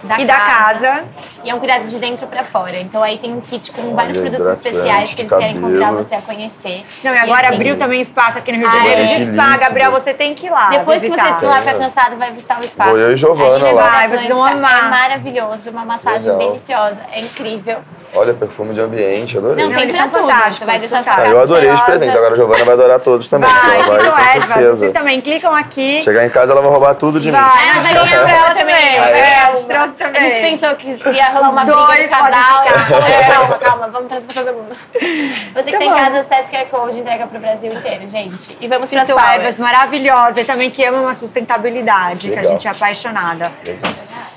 [0.03, 0.25] da e casa.
[0.25, 1.03] da casa.
[1.43, 2.77] E é um cuidado de dentro para fora.
[2.77, 6.21] Então aí tem um kit com vários produtos especiais que eles querem convidar você a
[6.21, 6.85] conhecer.
[7.03, 9.57] Não, e agora e assim, abriu também espaço aqui no Rio de Janeiro de spa.
[9.57, 10.69] Gabriel, você tem que ir lá.
[10.69, 11.33] Depois visitar.
[11.33, 12.85] que você lá ficar cansado, vai visitar o spa.
[12.85, 13.83] Vou eu e Giovana lá.
[13.83, 14.85] Vai, vocês vão amar.
[14.85, 16.49] É maravilhoso, uma massagem Legal.
[16.49, 17.79] deliciosa, é incrível.
[18.13, 19.65] Olha, perfume de ambiente, adorei.
[19.65, 20.27] Não, tem pra tudo.
[20.27, 22.15] Você vai deixar casa Eu adorei os presentes.
[22.15, 23.49] Agora a Giovana vai adorar todos também.
[23.49, 24.75] Vai, ela vai, com certeza.
[24.75, 26.03] Vocês também clicam aqui.
[26.03, 27.47] Chegar em casa, ela vai roubar tudo de vai, mim.
[27.47, 28.75] Vai, vai ganhar pra ela também.
[28.75, 30.21] É, a gente trouxe também.
[30.21, 32.59] A gente pensou que ia rolar uma briga casal.
[32.59, 34.75] A gente falou, calma, calma, vamos trazer pra todo mundo.
[34.75, 35.95] Você que tá tem bom.
[35.95, 38.57] casa, acesse QR Code, entrega pro Brasil inteiro, gente.
[38.59, 40.41] E vamos para as ervas maravilhosa.
[40.41, 42.43] E também que ama uma sustentabilidade, Legal.
[42.43, 43.51] que a gente é apaixonada.
[43.65, 43.91] Legal.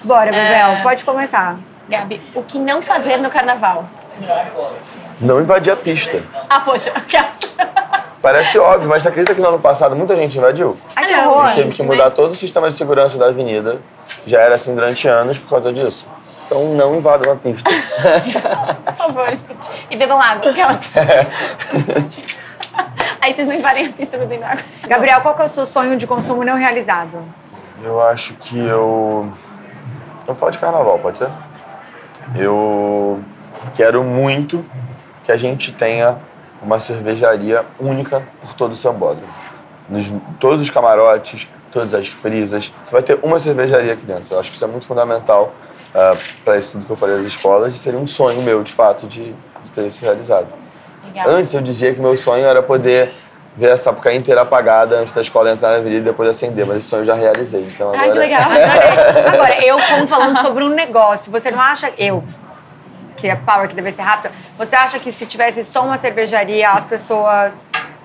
[0.04, 0.82] Bora, Bebel, é...
[0.82, 1.58] pode começar.
[1.88, 3.84] Gabi, o que não fazer no carnaval?
[5.20, 6.22] Não invadir a pista.
[6.48, 6.92] Ah, poxa,
[8.22, 10.78] Parece óbvio, mas você acredita que no ano passado muita gente invadiu?
[10.96, 12.14] Ai, que horror, a gente teve que mudar mas...
[12.14, 13.82] todo o sistema de segurança da avenida.
[14.26, 16.08] Já era assim durante anos por causa disso.
[16.46, 17.68] Então não invadam a pista.
[18.86, 19.70] por favor, gente.
[19.90, 20.50] E bebam água.
[20.50, 20.80] Aquelas...
[23.20, 24.64] Aí vocês não invadem a pista bebendo água.
[24.86, 27.22] Gabriel, qual que é o seu sonho de consumo não realizado?
[27.82, 29.30] Eu acho que eu.
[30.26, 31.28] Vamos falar de carnaval, pode ser?
[32.34, 33.20] Eu
[33.74, 34.64] quero muito
[35.24, 36.18] que a gente tenha
[36.62, 39.32] uma cervejaria única por todo o Sambódromo.
[39.88, 40.10] Nos,
[40.40, 44.26] todos os camarotes, todas as frisas, você vai ter uma cervejaria aqui dentro.
[44.30, 45.52] Eu acho que isso é muito fundamental
[45.94, 48.62] uh, ah, para isso tudo que eu falei das escolas e seria um sonho meu,
[48.62, 50.46] de fato, de, de ter isso realizado.
[51.04, 51.28] Legal.
[51.28, 53.12] Antes eu dizia que meu sonho era poder
[53.56, 56.78] ver a Sapucaí inteira apagada antes da escola entrar na avenida e depois acender, mas
[56.78, 57.62] esse sonho eu já realizei.
[57.62, 58.02] Então agora...
[58.02, 58.40] Ai, que legal.
[59.32, 61.92] agora, eu como falando sobre um negócio, você não acha...
[61.96, 62.24] Eu,
[63.16, 64.32] que é power, que deve ser rápido.
[64.58, 67.54] Você acha que se tivesse só uma cervejaria, as pessoas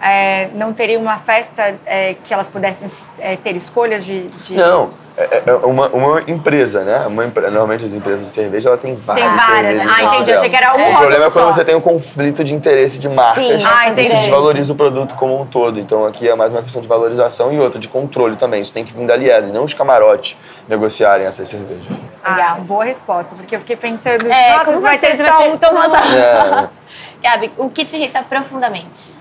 [0.01, 2.87] é, não teria uma festa é, que elas pudessem
[3.19, 4.27] é, ter escolhas de.
[4.27, 4.55] de...
[4.55, 4.87] Não,
[5.17, 7.05] é, é uma, uma empresa, né?
[7.07, 9.27] Uma, normalmente as empresas de cerveja ela tem várias.
[9.27, 9.75] Tem várias.
[9.75, 10.23] cervejas Ah, entendi.
[10.25, 10.37] dela.
[10.37, 11.51] Achei que era um O problema é quando só.
[11.51, 14.07] você tem um conflito de interesse de marcas Sim, Ah, entendi.
[14.09, 15.77] se desvaloriza o produto como um todo.
[15.79, 18.61] Então aqui é mais uma questão de valorização e outra de controle também.
[18.61, 20.37] Isso tem que vir da Liese, não os camarotes
[20.69, 21.83] negociarem essas cervejas.
[22.23, 22.55] Ah, Legal.
[22.61, 25.73] boa resposta, porque eu fiquei pensando, É, nossa, como vai vocês ter só um tão
[25.73, 26.69] nossa- É,
[27.21, 29.18] Gabi, o que te irrita profundamente?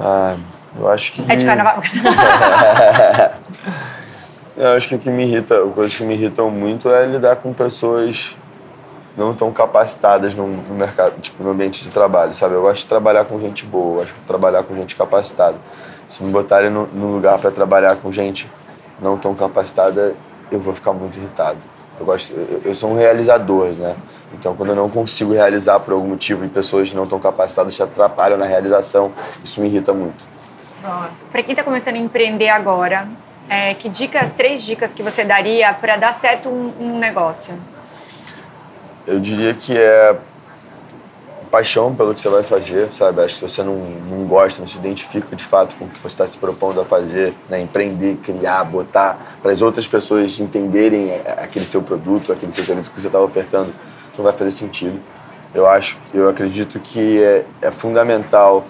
[0.00, 0.36] Ah,
[0.78, 1.30] eu acho que.
[1.30, 1.82] É de carnaval.
[4.56, 7.50] Eu acho que o que me irrita, coisas que me irritam muito é lidar com
[7.50, 8.36] pessoas
[9.16, 12.56] não tão capacitadas no, mercado, tipo, no ambiente de trabalho, sabe?
[12.56, 15.56] Eu gosto de trabalhar com gente boa, eu gosto de trabalhar com gente capacitada.
[16.08, 18.50] Se me botarem no, no lugar para trabalhar com gente
[19.00, 20.14] não tão capacitada,
[20.50, 21.58] eu vou ficar muito irritado.
[21.98, 23.96] Eu gosto, eu, eu sou um realizador, né?
[24.32, 27.82] Então, quando eu não consigo realizar por algum motivo e pessoas não tão capacitadas te
[27.82, 29.10] atrapalham na realização,
[29.44, 30.24] isso me irrita muito.
[31.30, 33.08] Para quem está começando a empreender agora,
[33.48, 37.54] é, que dicas, três dicas que você daria para dar certo um, um negócio?
[39.06, 40.16] Eu diria que é
[41.50, 43.22] paixão pelo que você vai fazer, sabe?
[43.22, 45.98] Acho que se você não, não gosta, não se identifica de fato com o que
[45.98, 47.60] você está se propondo a fazer, né?
[47.60, 53.00] empreender, criar, botar para as outras pessoas entenderem aquele seu produto, aquele seu serviço que
[53.00, 53.74] você está ofertando,
[54.20, 55.00] não vai fazer sentido.
[55.54, 58.64] Eu acho, eu acredito que é, é fundamental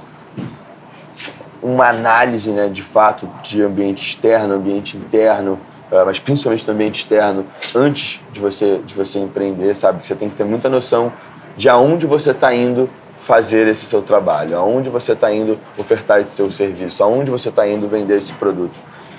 [1.63, 5.61] uma análise, né, de fato, de ambiente externo, ambiente interno,
[5.93, 7.45] eh, mas principalmente do ambiente externo,
[7.75, 10.01] antes de você, de você empreender, sabe?
[10.01, 11.13] Que você tem que ter muita noção
[11.59, 12.89] de aonde você está indo
[13.21, 17.69] fazer esse seu trabalho, aonde você está indo ofertar esse seu serviço, aonde você está
[17.69, 18.79] indo vender esse produto.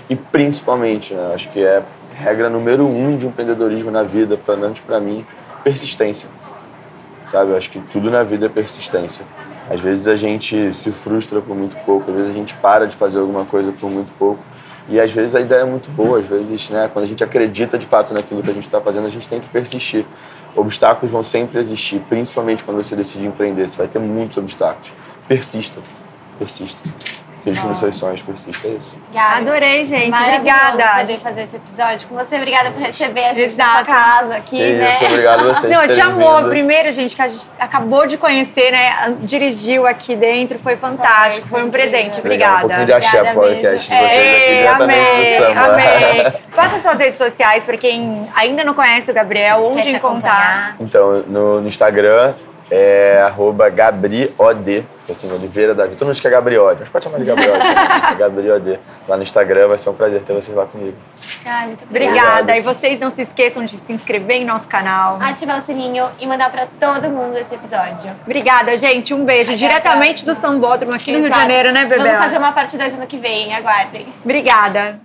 [0.10, 1.84] E principalmente, né, acho que é
[2.16, 5.24] regra número um de empreendedorismo na vida, pelo menos para mim,
[5.64, 6.28] persistência.
[7.26, 7.52] Sabe?
[7.52, 9.26] Eu acho que tudo na vida é persistência.
[9.70, 12.96] Às vezes a gente se frustra por muito pouco, às vezes a gente para de
[12.96, 14.44] fazer alguma coisa por muito pouco.
[14.90, 17.78] E às vezes a ideia é muito boa, às vezes, né, quando a gente acredita
[17.78, 20.06] de fato naquilo que a gente está fazendo, a gente tem que persistir.
[20.56, 23.70] Obstáculos vão sempre existir, principalmente quando você decide empreender.
[23.70, 24.92] Você vai ter muitos obstáculos.
[25.28, 25.80] Persista,
[26.38, 26.82] persista.
[27.42, 29.00] Acredite nos seus sonhos, persista, é isso.
[29.16, 30.18] Adorei, gente.
[30.20, 31.00] Obrigada.
[31.00, 32.36] poder fazer esse episódio com você.
[32.36, 33.86] Obrigada por receber a gente na sua Exato.
[33.88, 34.90] casa aqui, Que né?
[34.94, 36.44] isso, obrigado a vocês Não, por te terem amou.
[36.50, 39.16] Primeiro, gente, que a gente acabou de conhecer, né?
[39.22, 41.90] Dirigiu aqui dentro, foi fantástico, foi um incrível.
[41.92, 42.22] presente.
[42.28, 43.06] Legal, Um pouquinho de Obrigada.
[43.08, 44.08] axé Obrigada podcast de mesmo.
[44.08, 45.66] vocês aqui Ei, diretamente amei, do samba.
[45.74, 46.34] amei.
[46.56, 49.96] Passa suas redes sociais para quem ainda não conhece o Gabriel, onde encontrar.
[50.32, 50.76] acompanhar?
[50.80, 52.34] Então, no, no Instagram
[52.72, 55.92] é arroba GabriOD, eu tenho Oliveira Davi.
[55.96, 57.60] Todo mundo diz que é Gabriode, mas pode chamar de Gabriode.
[57.60, 57.76] também.
[58.12, 58.80] é GabriOD.
[59.10, 60.96] Lá no Instagram vai ser um prazer ter vocês lá comigo.
[61.46, 62.56] Ai, muito Obrigada.
[62.56, 65.20] E vocês não se esqueçam de se inscrever em nosso canal.
[65.22, 68.10] Ativar o sininho e mandar pra todo mundo esse episódio.
[68.24, 69.14] Obrigada, gente.
[69.14, 69.52] Um beijo.
[69.52, 70.32] Até Diretamente do.
[70.32, 71.42] Sambódromo aqui no Rio de Exato.
[71.42, 72.06] Janeiro, né, Bebel?
[72.06, 74.08] Vamos fazer uma parte 2 ano que vem, aguardem.
[74.24, 75.02] Obrigada.